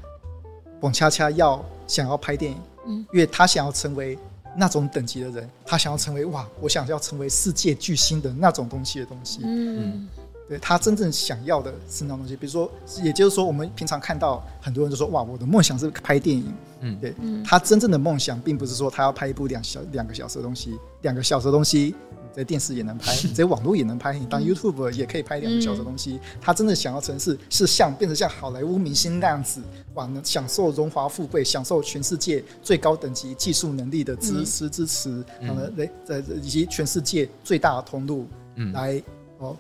[0.79, 2.59] 蹦恰恰要想要拍电影？
[2.87, 4.19] 嗯，因为他想要成为
[4.57, 9.41] 那种等级的人，他想要成为哇，我想要成为世界巨星的那种东西的东西。
[9.45, 10.09] 嗯。
[10.49, 12.71] 对，他真正想要的是那种东西，比如说，
[13.03, 17.13] 也就是说，我们平常看到很多人就说：“哇，我的梦想是拍电影。”嗯，对，
[17.45, 22.06] 他真正的梦想并不是说他要拍一部两小两个小时的东西，两个小时的东西你
[22.37, 26.21] 在电视也能拍， 在网络也能拍，你当 YouTuber 也可以拍两个小时的东西。
[26.41, 29.63] 他真的想要成是是像变成像好莱坞明星那样子，
[29.95, 38.27] 哇，能享受荣华富贵，享受全世界最高等级技术能力的支持支持，然后呢，在以及全世界最大的通路，
[38.57, 39.03] 嗯，来
[39.39, 39.57] 哦。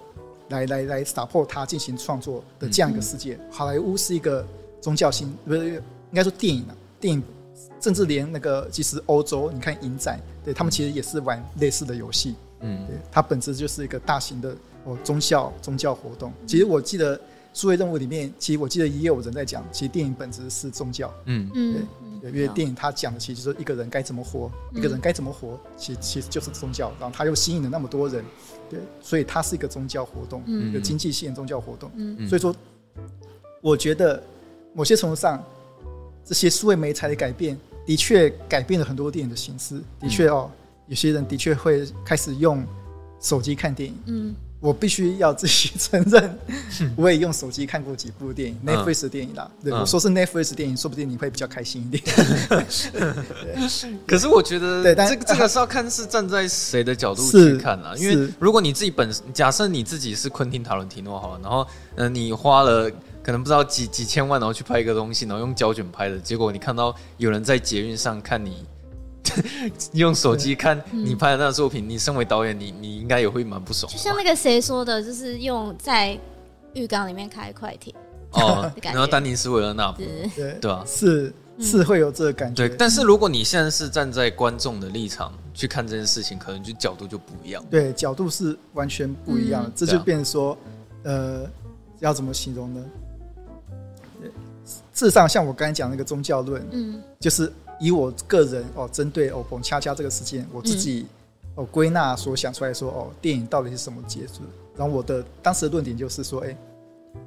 [0.49, 3.35] 来来来，support 他进行创作的这样一个世界。
[3.35, 4.47] 嗯、好莱坞是一个
[4.81, 5.83] 宗教性，不是应
[6.15, 7.21] 该说电影啊，电影，
[7.81, 12.37] 甚至连那个其实欧洲，你看影展，对他们其实也是玩类似的游戏。
[12.61, 16.33] 嗯，对，它本质就是一个大型的哦宗教宗教活动。
[16.47, 17.21] 其实我记得
[17.53, 21.13] 数位任务里面，其实我记得也有人在讲，其实电影本质是宗教。
[21.27, 21.83] 嗯嗯，对。
[22.33, 26.93] 因为电影它讲的其实就是一个人该怎么活，嗯、一个人该怎么活，其实其实就是宗教。
[26.99, 28.25] 然后它又吸引了那么多人，
[28.69, 31.89] 对，所以它是一个宗教活动，嗯、一个经济性宗教活动。
[31.95, 32.53] 嗯、所以说，
[33.63, 34.21] 我觉得
[34.73, 35.41] 某些程度上，
[36.25, 39.81] 这些数位媒材的改变，的确改变了很多电影的形式。
[40.01, 40.51] 的确哦，
[40.89, 42.65] 有些人的确会开始用
[43.21, 43.97] 手机看电影。
[44.07, 44.35] 嗯。
[44.59, 46.39] 我必须要自己承认，
[46.97, 49.49] 我也用手机看过几部电影，Netflix 的电影啦。
[49.63, 52.03] 对，我说是 Netflix 电影，说不定你会比较开心一点。
[54.07, 57.93] 可是我觉得，对，但这个这个是要看是站在谁的角度去看啦。
[57.99, 61.65] 因为如果你自己本身假设你自己是昆汀塔伦提诺好了，然后
[61.97, 62.91] 嗯，你花了
[63.23, 68.65] 可能不知道几几千万，然后去拍一个东西，然后用胶卷拍的，结果你看到有人在捷运上看你。
[69.93, 73.91] 用手机看你拍的那个作品，你身为导演，你你应该也会蛮不爽。
[73.91, 76.19] 就像那个谁说的，就是用在
[76.75, 77.95] 浴缸里面开快艇
[78.33, 80.03] 哦，然后丹尼斯维勒纳普，
[80.37, 80.85] 对对吧？
[80.87, 82.69] 是是会有这个感觉。
[82.69, 87.65] 对，但是如果你现在是站在观众的立场去看这件事情，可能就角度就不一样。
[87.71, 90.59] 对，角度是完全不一样的，这就变成说，
[91.05, 91.49] 呃，
[92.01, 92.85] 要怎么形容呢？
[94.93, 101.07] 事实上，像我刚才讲那个宗教论，嗯，就是以我个人哦，针对哦澎恰恰这个事件，我自己
[101.55, 104.41] 哦归纳所想出来说哦，电影到底是什么结局？
[104.77, 106.57] 然后我的当时的论点就是说，哎，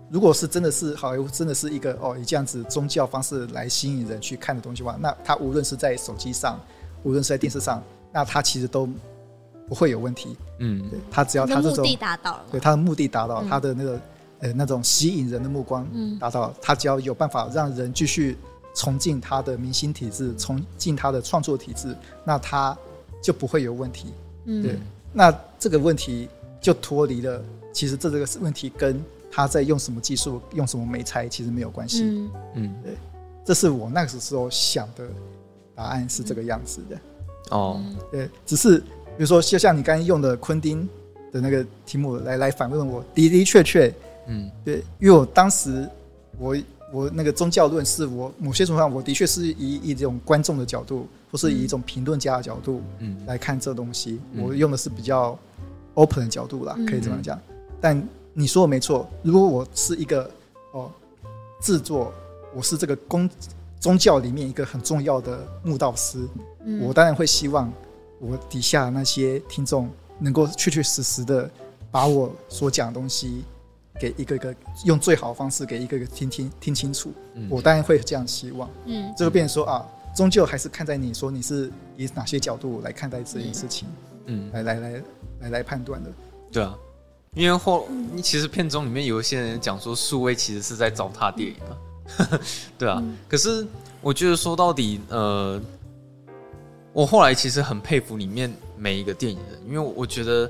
[0.09, 6.59] 如果是真的是好莱坞真的是一个哦以这样子宗教方式来吸引人去看的东西的话，那它无论是在手机上，
[7.03, 8.87] 无论是在电视上，那它其实都
[9.67, 10.35] 不会有问题。
[10.59, 13.99] 嗯，对，它只要它这种目的达到了，对它的目的达到，它的那个。
[14.41, 15.85] 呃，那种吸引人的目光，
[16.17, 18.37] 达到它只要有办法让人继续
[18.80, 22.77] 崇敬他的明星体制，崇敬他的创作体制，那他
[23.21, 24.13] 就不会有问题。
[24.45, 24.80] 嗯，对，
[25.11, 26.30] 那这个问题
[26.61, 27.43] 就脱离了。
[27.73, 32.03] 其实这这个问题跟他在用什么技术、用什么媒材其实没有关系。
[32.05, 32.93] 嗯嗯，对，
[33.43, 35.05] 这是我那个时候想的
[35.75, 36.97] 答案是这个样子的。
[37.49, 38.86] 哦，对，只是比
[39.17, 40.88] 如说，就像你刚才用的昆汀
[41.34, 43.93] 的那个题目来来反问我，的的确确。
[44.27, 45.86] 嗯，对，因为我当时
[46.38, 46.55] 我
[46.91, 55.37] 我那个宗教论是我某些程度上我的确是以以这种观众的角度，或是以一种评论家的角度，嗯，来看这东西，嗯、我用的是比较
[55.93, 57.37] open 的角度啦，可以这么讲。
[57.49, 60.29] 嗯、但你说的没错，如果我是一个
[60.71, 60.91] 哦
[61.61, 62.11] 制作，
[62.55, 63.29] 我是这个公
[63.79, 66.27] 宗教里面一个很重要的牧道师，
[66.63, 67.71] 嗯、我当然会希望
[68.19, 69.87] 我底下那些听众
[70.17, 71.49] 能够确确实实的
[71.91, 73.43] 把我所讲的东西。
[73.99, 78.69] 给一个一个用最好的方式给一个一个听听听清楚，嗯、我当然会这样希望。
[78.85, 79.85] 嗯，这个变成说啊，
[80.15, 83.87] 终究还是看在你说你是以哪些角度来看待这件事情，
[84.25, 85.03] 嗯，来来来
[85.41, 86.09] 来来判断的。
[86.51, 86.73] 对啊，
[87.35, 92.39] 因为后你其实片中里面有一些人讲说数位其实是在糟蹋电影啊，
[92.79, 92.99] 对啊。
[93.03, 93.67] 嗯、可是
[94.01, 95.61] 我觉得说到底，呃，
[96.93, 100.49] 我后来其实很佩服里面每一个电影人，因为我觉得。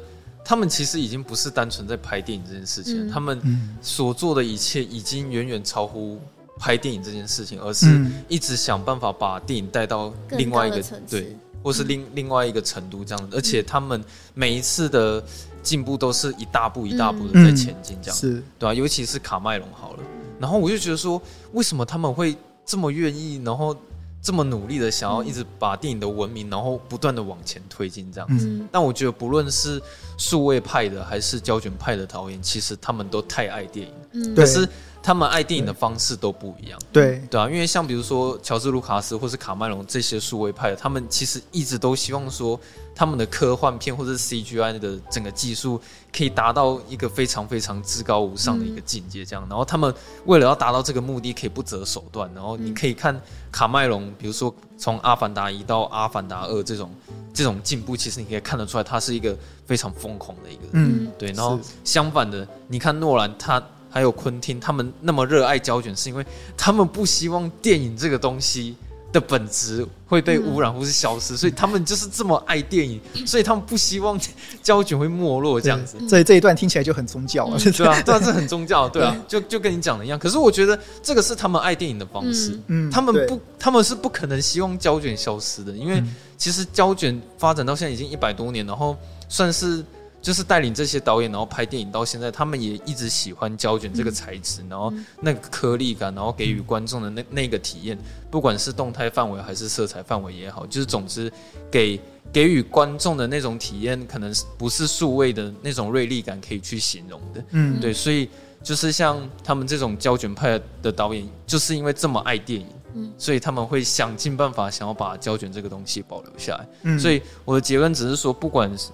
[0.50, 3.40] 他们其实已经不是单纯在拍电影这件事情，嗯、他们
[3.84, 6.20] 所做的一切已经远远超乎
[6.58, 13.38] 拍电影这件事情，而是一直想办法把电影带到另外一个对，或是另另外一个程度这样子。
[13.38, 15.24] 而且他们每一次的
[15.62, 18.74] 进步都是一大步一大步的在前进，这样子，对吧？
[18.74, 20.00] 尤其是卡麦隆好了，
[20.40, 21.22] 然后我就觉得说，
[21.54, 22.36] 为什么他们会
[22.66, 23.78] 这么愿意，然后。
[24.22, 28.48] 这么努力的想要一直把电影的文明，然后不断的往前推进这样子。
[28.48, 29.82] 嗯、但我觉得不论是
[30.18, 33.94] 数位派的还是胶卷派的导演，其实他们都太爱电影。
[34.12, 34.68] 嗯，可是
[35.10, 36.80] 他们爱电影的方式都不一样。
[36.94, 42.60] 对对啊，因为像比如说乔治卢卡斯或是卡麦隆这些数位派，他们其实一直都希望说。
[42.96, 45.80] 他们的科幻片或者是 CGI 的整个技术
[46.12, 49.48] 可以达到一个非常非常至高无上的一个境界，这样。
[49.48, 49.94] 然后他们
[50.26, 52.30] 为了要达到这个目的，可以不择手段。
[52.36, 53.18] 然后你可以看
[53.54, 56.94] 卡麦隆，比如说从《阿凡达一》到《阿凡达二》这种
[57.34, 59.34] 这种进步，其实你可以看得出来，他是一个
[59.66, 60.64] 非常疯狂的一个。
[60.74, 61.32] 嗯，对。
[61.32, 66.26] 然后相反的，你看诺兰，他还有昆汀，他们那么热爱胶卷，是因为
[66.56, 68.76] 他们不希望电影这个东西。
[69.12, 74.16] 的本质会被污染或是消失，嗯、所以他们就是这么爱电影，所以他们不希望
[74.62, 75.98] 胶卷会没落这样子。
[76.08, 80.20] 这这一段听起来就很宗教了，嗯、对啊， 对啊，这很宗教，对啊，就就跟你讲的一样。
[80.20, 86.04] 可是我觉得这个是他们爱电影的方式，嗯，他们不，他们是不可能希望胶卷消失的，因为
[86.38, 88.96] 其实胶卷发展到现在已经一百多年，然后
[89.28, 89.84] 算是。
[90.22, 97.98] 就是带领这些导演，然后拍电影到现在，他们也一直喜欢胶卷这个材质，然后那个颗粒感，然后给予观众的那那个体验，
[98.30, 101.32] 不管是动态范围还是色彩范围也好，就是总之
[101.72, 102.00] 给
[102.34, 107.44] 给予观众的那种体验，可能不是数位的那种锐利感可以去形容的。
[107.52, 108.30] 嗯，对，所以
[108.62, 116.68] 就是像他们这种胶卷派的导演，就是因为这么爱电影，嗯，所以他们会想尽办法想要把胶卷这个东西保留下来。
[116.84, 118.90] 嗯，所以我的结论只是说，不管是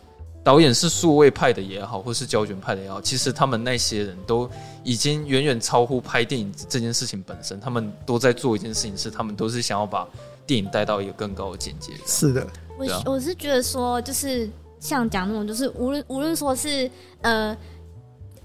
[0.46, 4.48] 导演是数位派的也好，或是胶卷派的也好，其实他们那些人都
[4.84, 7.60] 已经远远超乎拍电影这件事情本身。
[7.60, 10.08] 他们都在做一件事情，是他们都是想要把
[10.46, 11.94] 电影带到一个更高的境界。
[12.06, 12.46] 是的，
[12.78, 14.48] 我我是觉得说，就是
[14.80, 16.88] 像讲那种，就是无论无论说是
[17.22, 17.58] 呃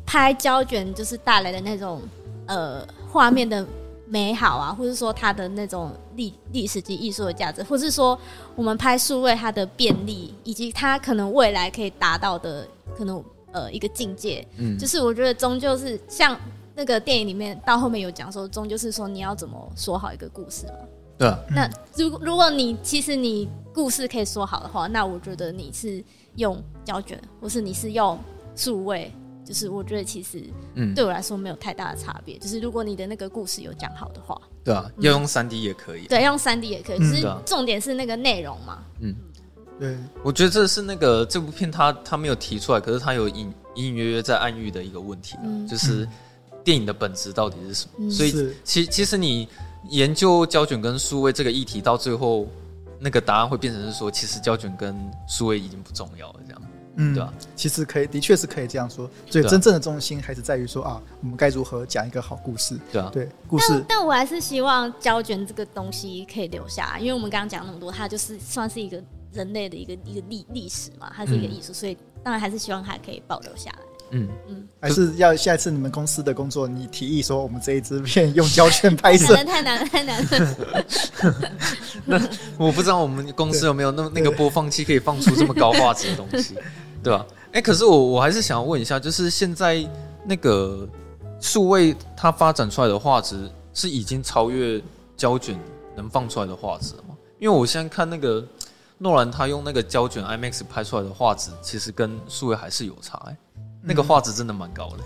[0.07, 2.01] 拍胶卷，就是带来的那种
[2.47, 2.83] 呃
[3.13, 3.67] 画面的。
[4.11, 8.19] 美好啊，或者说它的那种历历史及艺术的价值，或是说
[8.57, 16.37] 我们拍数位它的便利，以及它可能未来可以达到的可能呃一个境界，嗯，就是我觉得终究是像
[16.75, 20.73] 那个电影里面到后面有讲说，终究是说你要怎么说好一个故事嘛，
[21.17, 21.39] 对啊。
[21.49, 26.03] 那如如果你其实你故事可以说好的话，那我觉得你是
[26.35, 28.19] 用胶卷，或是你是用
[28.57, 29.13] 数位，
[29.51, 30.45] 就是我觉得其实
[30.75, 32.39] 嗯，对我来说没有太大的差别。
[32.39, 38.85] 就是如果你的那个故事有讲好的话，对啊，要用三 D 也可以，对，用三 D 也可以，只是重点是那个内容嘛。
[39.01, 39.13] 嗯，
[39.81, 45.37] 对，我觉得这是那个这部片他他没有提出来，可是他有隐隐隐约约在暗喻的一个问题，
[45.69, 46.09] 就是
[46.63, 48.09] 电影的本质到底是什么？
[48.09, 49.49] 所以其其实你
[49.89, 52.47] 研究胶卷跟数位这个议题，到最后
[53.01, 54.95] 那个答案会变成是说，其实胶卷跟
[55.27, 56.63] 数位已经不重要了，这样。
[57.01, 57.33] 嗯，对吧？
[57.57, 59.11] 其实可以，的确是可以这样说。
[59.29, 62.79] 所以真正的中心还是在于说啊，我们该如何讲一个好故事？
[62.93, 63.67] 对啊，对故事。
[63.71, 73.79] 但，但我还是希望胶卷这个东西可以留下，因为我们刚刚讲那么多，它就是算是一个人类的一个一个历历史嘛，它是一个艺术，嗯、所以当然还是希望它可以保留下来。
[74.13, 80.85] 嗯嗯，还是要下一次你们公司的工作，你提议说我们这一支片用胶卷拍摄， 太难了，太难了，太难了。
[82.05, 82.21] 那
[82.59, 86.57] 我不知道我们公司有没有那那个播放器可以放出这么高画质的东西。
[87.03, 87.27] 对吧？
[87.53, 89.85] 哎、欸，可是我我还是想要问一下，就是现在
[90.25, 90.89] 那个
[91.41, 94.81] 数位它发展出来的画质是已经超越
[95.17, 95.59] 胶卷
[95.97, 97.17] 能放出来的画质了吗？
[97.41, 98.47] 因为我现在看那个
[98.99, 103.37] 诺兰他用那个胶卷 IMAX 拍出来的画质，其实跟数位还是有差哎、欸，
[103.83, 104.99] 那个画质真的蛮高的、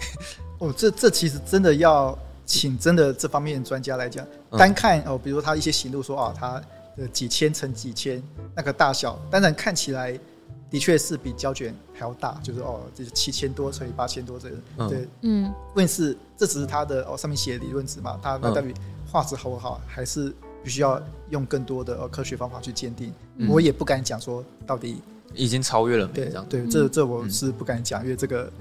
[0.58, 0.68] 嗯。
[0.68, 6.60] 哦，这这其实真的要请真的这方面专家来讲，单看哦，比如说他一些行路说啊，他
[6.98, 8.22] 的几千乘几千
[8.54, 10.18] 那个大小，当然看起来。
[10.74, 18.74] 的确是比胶卷还要大，就是哦，这是七千多乘以八千多这个，对，嗯，问题是这只是它的哦上面写的理论值嘛，它那到底
[19.06, 21.00] 画质好不好，还是必须要
[21.30, 23.14] 用更多的科学方法去鉴定。
[23.48, 25.00] 我也不敢讲说到底
[25.32, 28.52] 已经超越了没，对，对，这这我是不敢讲，因为这个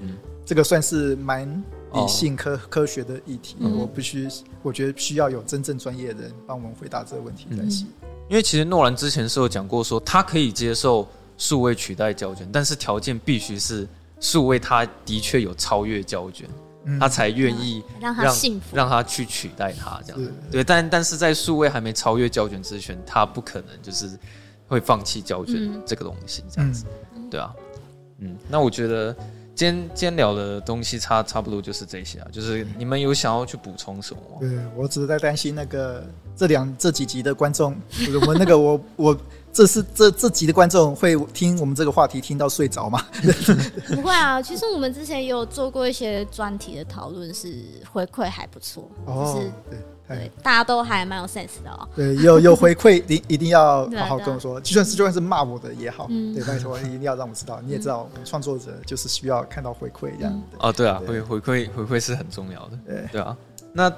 [0.46, 1.48] 这个算是蛮
[1.94, 4.28] 理性科科学的议题，我必须
[4.62, 7.88] 我觉得需要有真正专业的人帮我们回答这个问题才行。
[8.28, 11.08] 因为其实诺兰之前是有讲过说他可以接受。
[11.36, 13.86] 数位取代胶卷，但是条件必须是
[14.20, 16.48] 数位，它的确有超越胶卷，
[16.84, 20.22] 嗯、他才愿意让让他幸福，让他去取代它这样。
[20.22, 24.08] 是对，但但是在数位还没超越胶卷之前，他不可能就是
[24.68, 26.84] 会放弃胶卷这个东西这样子，
[27.16, 27.52] 嗯、对啊，
[28.18, 29.12] 嗯，那我觉得
[29.54, 34.36] 今天今天聊的东西差差不多就是这些啊，就是你们有想要去补充什么吗？
[34.40, 36.06] 对，我只是在担心那个
[36.36, 37.76] 这两这几集的观众，
[38.20, 39.18] 我们那个我我。
[39.54, 43.00] 这是这这集的观众会听我们这个话题听到睡着吗？
[43.94, 47.54] 不会啊，其实我们之前也有做过一些专题的讨论，是
[47.92, 49.78] 回馈还不错，哦，是对
[50.08, 51.88] 对，大家都还蛮有 sense 的哦。
[51.94, 57.60] 对，有有回馈， 一一定要好好跟我说，就算是就算是骂我的也好，对，拜托一定要让我知道。
[57.64, 60.42] 你也知道，我们创作者就是需要看到回馈这样。
[60.58, 63.36] 哦，对啊，回回馈回馈是很重要的，对对啊，
[63.72, 63.92] 那。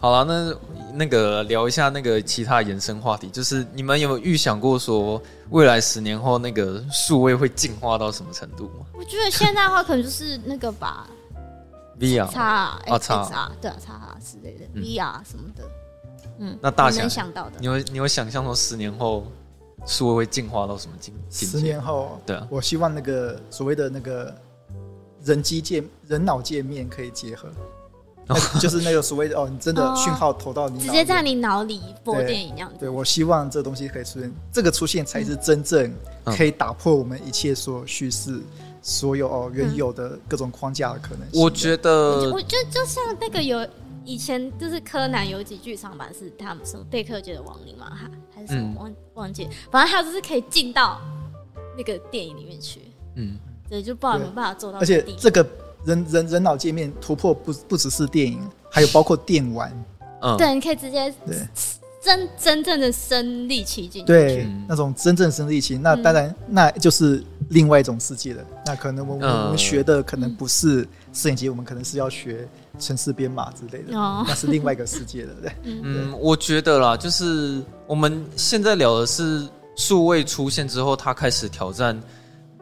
[0.00, 5.20] 好了，那那个聊一下那个其他延伸话题，就是你们有没有预想过说
[5.50, 8.86] 未来十年后那个数位会进化到什么程度吗？
[8.94, 11.08] 我觉得现在的话可能就是那个吧
[11.98, 12.44] ，VR 叉
[12.86, 15.64] 啊叉对啊叉之类的 VR 什么的，
[16.38, 19.26] 嗯，那大想想到的，你有你有想象说十年后
[19.86, 21.46] 数位会进化到什么境界？
[21.46, 24.34] 十年后，对啊，我希望那个所谓的那个
[25.22, 27.48] 人机界人脑界面可以结合。
[28.60, 32.76] 就是那个所谓的哦，你真的讯号投到你，直接在你脑里播电影一样子。
[32.80, 35.90] 对，我希望这东西可以出现，这个出现才是真正
[36.26, 38.38] 可以打破我们一切所有叙事、
[38.82, 41.40] 所有哦原有的各种框架的可能性。
[41.42, 43.66] 我觉得，我觉得就像那个有
[44.04, 51.00] 以前就是柯南有几剧场版是他们什么贝克街的亡灵嘛，哈，还是什么忘忘记，反正还有就是可以进到
[51.78, 52.82] 那个电影里面去。
[53.14, 53.38] 嗯，
[53.70, 54.80] 对，就不知道有没有办法做到。
[54.80, 55.46] 而且这个。
[55.84, 59.72] 人人人脑界面突破不不只是电影，还有包括电玩，
[60.22, 61.36] 嗯，对，你可以直接对。
[62.00, 68.44] 真真正的身临其境，对，那种真正身临其境，那当然那就是另外一种世界了。
[68.64, 72.48] 那可能我们我们学的可能不是摄影机，我们可能是要学
[72.78, 75.32] 城市编码之类的，那是另外一个世界了。
[75.42, 82.00] 对，嗯，我觉得啦，就是我们现在聊的是数位出现之后，它开始挑战。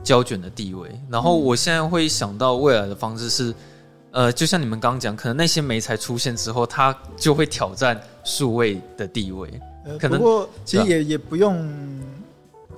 [0.07, 3.53] 胶卷的地位，然后我现在会想到未来的方式是，
[4.13, 9.51] 呃，就像你们刚刚讲，可能那些媒材出现之后，它就会挑战数位的地位。
[9.99, 11.69] 可能不过其实也也不用，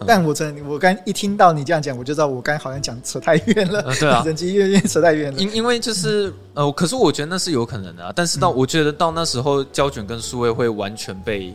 [0.07, 3.83] 但我真我刚一听到你这样讲，我就知道我刚好像讲扯太远了。
[4.01, 5.39] 对啊， 人机越越扯太远了。
[5.39, 8.11] 因因为就是呃，可是我觉得那是有可能的啊。
[8.17, 11.55] 但是到我觉得到那时候，胶卷跟数位会完全被。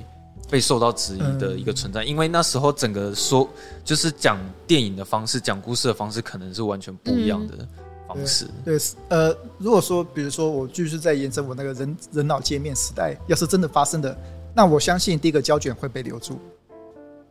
[0.53, 3.49] 被受到质疑的一个存在，因为那时候整个说
[3.83, 4.37] 就是讲
[4.67, 7.67] 电影的方式、讲故事的方式，可能是完全不一样的
[8.07, 8.47] 方式。
[8.63, 8.77] 对，
[9.09, 14.15] 呃，如果说，比如说我继续在延伸我那个人人脑界面时代，要是真的发生的，
[14.53, 16.39] 那我相信第一个胶卷会被留住。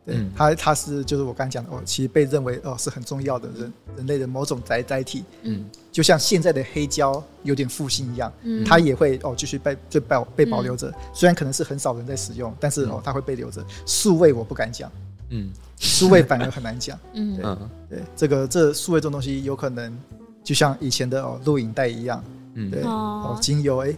[0.05, 13.65] 对，嗯、它它是就是我刚才讲的哦，其实被认为哦是很重要的人人类的某种载载体，嗯，就像现在的黑胶有点复兴一样，嗯，它也会哦继续被就保被保留着，嗯、虽然可能是很少人在使用，但是哦它会被留着。
[13.85, 14.91] 数位我不敢讲，
[15.29, 17.37] 嗯，数位反而很难讲， 嗯，
[17.89, 19.97] 对，对，这个这数位这种东西有可能
[20.43, 22.21] 就像以前的哦录影带一样，
[22.55, 23.37] 嗯，对，哦。
[23.41, 23.95] 经由哎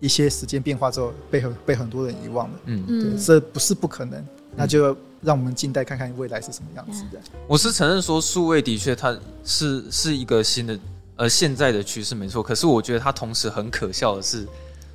[0.00, 4.22] 一些时间变化之后被很被很多人遗忘了，嗯，对，这不是不可能，
[4.54, 4.94] 那就。
[5.24, 7.18] 让我们静待看看未来是什么样子的。
[7.48, 10.78] 我是承认说，数位的确它是是一个新的
[11.16, 12.42] 呃现在的趋势没错。
[12.42, 14.46] 可是我觉得它同时很可笑的是，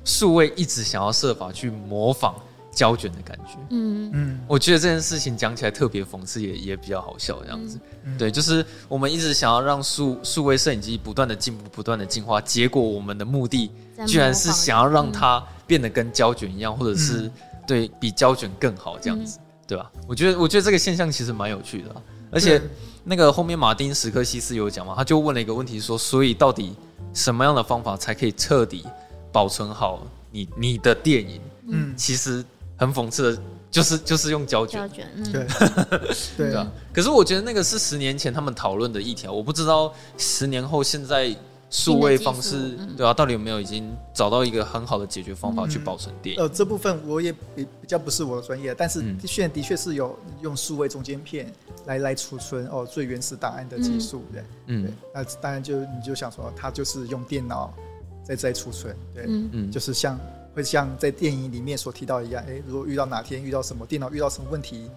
[0.04, 2.34] 数位一直想要设法去模仿
[2.72, 3.58] 胶卷的感觉。
[3.70, 7.78] 嗯嗯，我觉得这件事情讲起来特别讽刺，也也比较好笑这样子。
[8.04, 13.70] 嗯、对，就是我们一直想要让数数位摄影机不断的进步，不断的进化，结果我们的目的
[14.06, 17.30] 居然是想要让它变得跟胶卷一样，或者是
[17.66, 19.38] 对比胶卷更好这样子。
[19.38, 19.88] 嗯对吧？
[20.08, 22.60] 我觉得，我觉得这个现象其实蛮有趣的，而且
[23.04, 26.74] 那个后面马丁·史克西斯有讲嘛，他就问了一个问题说，所以到底
[27.14, 28.84] 什么样的方法才可以彻底
[29.30, 31.40] 保存好你你的电影？
[31.68, 32.44] 嗯，其实
[32.76, 34.80] 很讽刺的，就是就是用胶卷。
[34.80, 35.46] 胶卷，嗯， 对，
[36.36, 36.66] 对啊。
[36.92, 41.36] 可是我觉得那个是十年前他们讨论的议题，我不知道十年后现在。
[41.70, 46.42] 数位方式，对啊，到底有没有已经找到一个很好的解决方法去保存电影？
[46.42, 51.50] 呃，这部分我也比比较不是我的专业，但是现在的确是有用数位中间片
[51.86, 54.44] 来来储存哦最原始档案的技术的。
[54.66, 57.72] 嗯，对，那当然就你就想说，它就是用电脑
[58.24, 60.18] 在在储存，对，嗯，就是像
[60.52, 64.90] 会像在电影里面所提到一样，哎，如果遇到哪天遇到什么电脑遇到什么问题，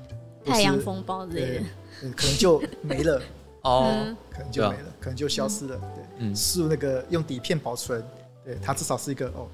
[0.43, 1.59] 太阳风暴之类
[2.01, 3.21] 的，可能就没了。
[3.63, 5.79] 哦，可能就没了，可能就消失了。
[5.95, 8.03] 对，嗯，是那个用底片保存，
[8.45, 9.47] 对，它至少是一个哦，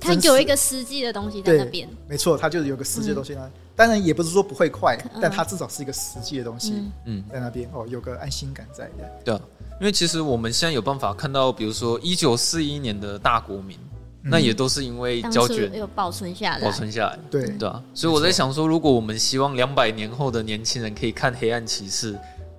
[0.00, 1.88] 它有一个实际的东西在那边。
[2.08, 3.50] 没错，它就是有个实际的东西呢。
[3.74, 6.74] 当然也不是说不会快，但它至少是一个实际的东西，
[7.06, 8.90] 嗯，在那边哦，有个安心感在。
[9.24, 9.34] 对，
[9.80, 13.78] 因为其实我们现在有办法看到，比如说一九四一年的大国民，
[14.22, 17.18] 那也都是因为胶卷有保存下来，保存下来。
[17.30, 22.14] 对对啊，所以我在想说，如果我们希望两百年后的年轻人可以看《黑暗骑士》。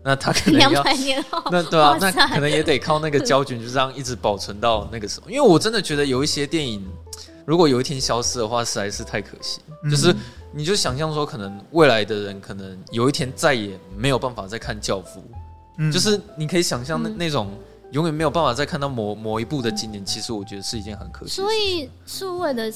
[0.06, 5.30] 那他可能要两百年后，那对啊，那可能也得靠那个胶卷，就这样一直保存到那个时候。
[5.30, 6.86] 因为我真的觉得有一些电影，
[7.46, 9.62] 如果有一天消失的话，实在是太可惜。
[9.84, 10.14] 嗯、就是
[10.52, 15.20] 你就想象说，可能未来的人可能有一天再也没有办法再看《教父》，
[15.78, 17.52] 嗯，就是你可以想象那那种
[17.92, 21.36] 永远没有办法再看到某某一部的经典，其实我觉得是一件很可惜。
[21.36, 22.70] 所以数位的，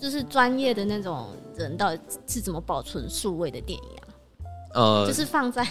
[0.00, 4.02] 就是专业的那种人，到底是怎么保存数位的电影啊？
[4.74, 5.64] 呃，就是放在。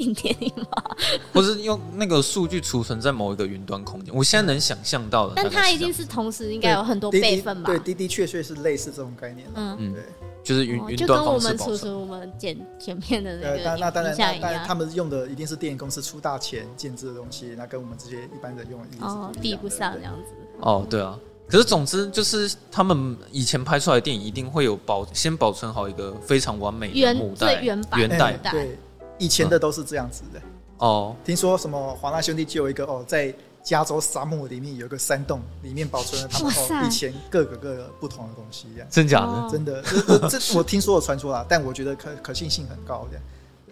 [0.00, 0.96] 影电影吗？
[1.32, 4.14] 不是用那个数据储存在某一个云端空间？
[4.14, 7.66] 我现在能想象到的，但它一定是同时应该有很多备份吧？
[7.66, 9.46] 对，的的确确是类似这种概念。
[9.54, 10.02] 嗯嗯，对，
[10.42, 11.58] 就是云云端方式保存。
[11.58, 20.32] 就跟我们储存我们剪 剪片的那个，那当然，当然他们用的一定是电影公司出大钱建制的东西，那跟我们这些一般人用的哦比不上这样子。
[20.60, 21.18] 哦，对啊。
[21.48, 28.78] 可是总之就是他们以前拍出来的电影一定会有保先保存好一个非常完美的母带原原带对。
[29.20, 30.40] 以前的都是这样子的
[30.78, 31.14] 哦。
[31.24, 39.48] 听说什么华纳兄弟就有一个哦，在加州沙漠里面有一个山洞，里面保存了他们哦以前各个各个不同的东西，这样真假的？
[39.50, 39.82] 真的，
[40.28, 43.20] 这这我听说的传说啦，但我觉得可可信性很高的。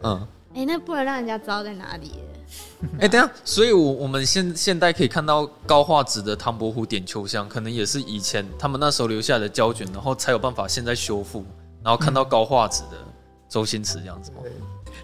[0.02, 2.12] 嗯，哎，那不能让人家知道在哪里。
[3.00, 11.44] 哎，等下，所以，我我们现现在可以看到高画质的唐伯虎点秋香，可能也是以前他们那时候留下来的胶卷，然后才有办法现在修复，
[11.82, 12.96] 然后看到高画质的
[13.48, 14.38] 周星驰这样子吗？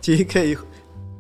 [0.04, 0.54] 其实可以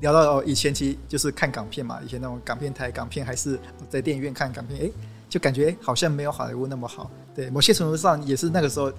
[0.02, 3.58] 聊到哦，以前其实就是看港片嘛，以前那种港片台港片，还是
[3.88, 4.90] 在电影院看港片，哎，
[5.26, 7.10] 就感觉好像没有好莱坞那么好。
[7.34, 8.92] 对，某些程度上也是那个时候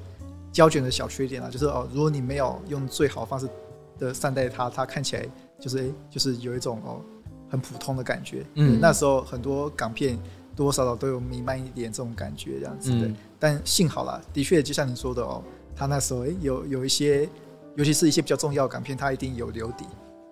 [0.51, 3.47] 胶卷的小缺点啊，就是哦，如果你没有用最好的方式
[3.99, 5.23] 的善待它，它看起来
[5.59, 6.99] 就是哎，就是有一种哦
[7.47, 8.43] 很普通的感觉。
[8.55, 10.17] 嗯，那时候很多港片
[10.55, 13.05] 多多少少都有弥漫一点这种感觉，这样子的。
[13.05, 15.43] 嗯、但幸好啦，的确就像你说的哦，
[15.76, 17.30] 他那时候哎有有一些。
[17.76, 19.85] 尤其是一些比较重要的港片，它一定有留底，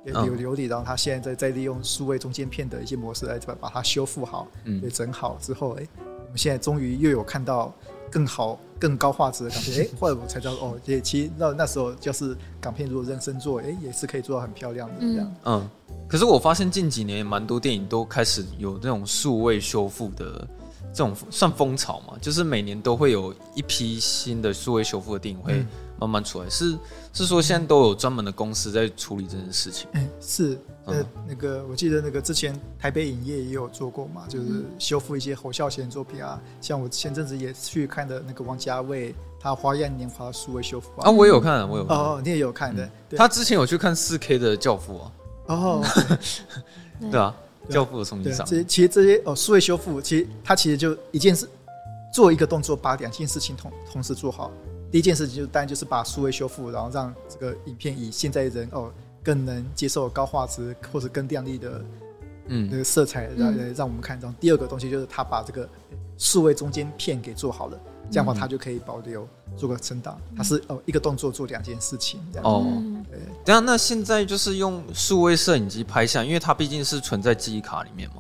[0.06, 7.74] 有留底，然后它现在在在利用数位中间片的一些模式来把把它修复好，嗯，给整好之后，哎，我们现在终于又有看到
[8.10, 15.36] 更好、更高画质的港片， 哎，后来我才知道哦，也其实那那时候就是港片如果认真做，哎，也是可以做到很漂亮的这样。
[15.46, 15.70] 嗯，
[16.08, 20.48] 可是我发现近几年蛮多电影都开始有这种数位修复的
[20.94, 25.66] 这种算风潮嘛，就是每年都会有一批新的数位修复的电影会
[26.04, 26.48] 慢慢出来。
[26.48, 26.78] 嗯、是
[27.14, 29.88] 是说现在都有专门的公司在处理这件事情？
[29.94, 30.60] 嗯，是。
[30.86, 36.42] 呃，那个我记得那个之前台北影业也有做过嘛，就是修复一些侯孝贤作品啊。
[36.60, 42.90] 像我前阵子也去看的那个王家卫他《花样年华》数位修复啊，我也有看，我有看哦，你也有看的。
[43.16, 45.12] 他之前有去看四 K 的《教父》啊。
[45.48, 45.84] 哦，
[47.10, 47.34] 对啊。
[47.70, 51.48] 教父的重新上，这其实这些哦，数位修复，其实他其实就一件事，
[52.14, 54.52] 做一个动作，把两件事情同同时做好。
[54.94, 58.92] 第一件事情就当然就是把数位修复，然后让这个影片以现在人哦
[59.24, 61.84] 更能接受高画质或者更亮丽的
[62.46, 64.20] 嗯那个色彩让让我们看。
[64.20, 65.68] 然后第二个东西就是他把这个
[66.20, 67.80] 数位中间片给做好了，
[68.12, 70.16] 这样的话他就可以保留做个存档。
[70.38, 72.64] 它是哦一个动作做两件事情这样哦。
[73.10, 78.18] 对，等下，那现在就是用数位摄影机拍下，因为它毕竟是存在记忆卡里面嘛。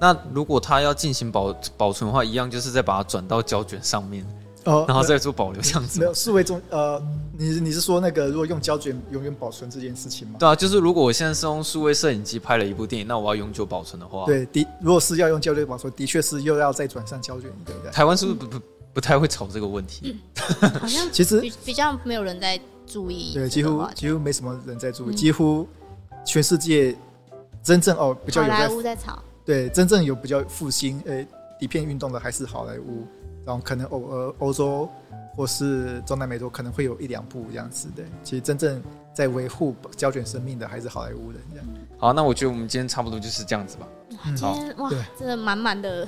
[0.00, 4.26] 那如果它要进行保保存的话，一样就是再把它转到胶卷上面，
[4.66, 5.98] 哦，然后再做保留这样子。
[5.98, 7.02] 没有数位中，呃，
[7.38, 10.36] 你你是说那个如果用胶卷永远保存这件事情吗？
[10.38, 17.90] 对啊，就是如果我现在是用数位摄影机拍了一部电影，那我要永久保存的话，对，的，如果是要用胶卷保存，的确是又要再转上胶卷一个。
[17.90, 18.64] 台湾是不是不不
[18.94, 20.16] 不太会吵这个问题？
[20.80, 22.60] 好像其实比较没有人在。
[22.88, 25.66] 注意，对，几乎几乎没什么人在注意，嗯、几乎
[26.24, 26.96] 全世界
[27.60, 31.26] 真正哦比较有在，在炒，对，真正有比较复兴诶
[31.58, 33.04] 底片运动的还是好莱坞，
[33.46, 34.88] 然后可能欧呃欧洲
[35.36, 38.82] 或是中南美洲可能会有一两部这样子的，其实真正
[39.14, 41.66] 在维护胶卷生命的还是好莱坞的这样。
[41.96, 43.86] 好，那我觉得我们今天差不多就是这样子吧。
[44.24, 46.06] 今天、嗯、哇，真的满满的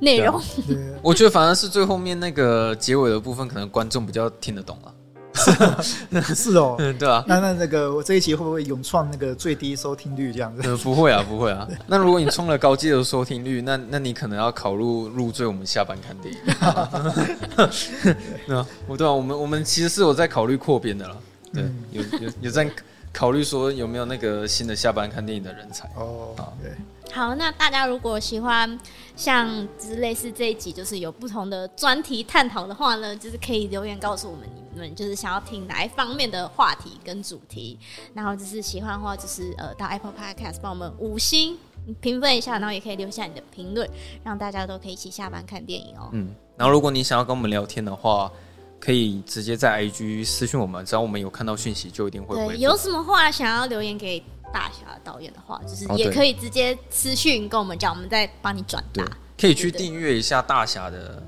[0.00, 0.40] 内容。
[1.02, 4.94] 我觉得反而是最后面那个结尾的部分，可能观众比较听得懂了。
[6.34, 10.68] 是哦，嗯，对啊，那那那个我这一期会不会勇创那个最低收听率这样子？
[10.68, 11.66] 呃，不会啊，不会啊。
[11.86, 16.40] 那如果你冲了高阶的收听率，那那你可能要考入入赘我们下班看电影。
[18.46, 21.16] 对啊，我对啊，我们我们其实是有在考虑扩编的啦。
[21.52, 22.70] 对，有有有在
[23.12, 26.34] 考虑说有没有那个新的下班看电影的人才哦。
[26.36, 26.70] 好，对。
[27.10, 28.78] 好，那大家如果喜欢
[29.16, 37.78] 像就是类似这一集，就是有不同的专题探讨的话呢，就是可以留言告诉我们，你们就是想要听哪一方面的话题跟主题。
[38.14, 41.58] 然后就是喜欢的话，就是呃到 Apple Podcast 帮我们五星
[42.00, 43.86] 评分一下，然后也可以留下你的评论，
[44.24, 46.08] 让大家都可以一起下班看电影哦。
[46.12, 48.32] 嗯，然后如果你想要跟我们聊天的话，
[48.80, 52.54] 可以直接在 IG 私讯我们，只要我们有看到讯息，就一定会回。
[52.54, 54.22] 对，有什么话想要留言给？
[54.52, 59.04] 大侠导演的话，就是也可以直接私讯跟我们讲，我们再帮你转达。
[59.40, 61.20] 可以去订阅一下大侠的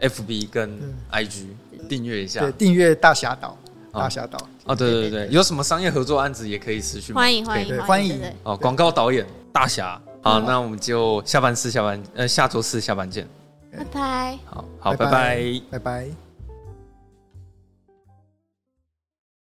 [0.00, 0.80] FB 跟
[1.12, 1.46] IG，
[1.88, 2.40] 订阅一下。
[2.40, 3.56] 对，订阅大侠导，
[3.92, 4.38] 大侠导。
[4.64, 7.14] 哦，对对对，有什么商业合作案子也可以私讯。
[7.14, 8.20] 欢迎欢迎欢迎。
[8.42, 13.28] 哦，广告导演大侠，好，那我们就下班四下班，呃，下周四下班见。
[13.76, 14.38] 拜拜。
[14.44, 16.21] 好好，拜拜，拜拜。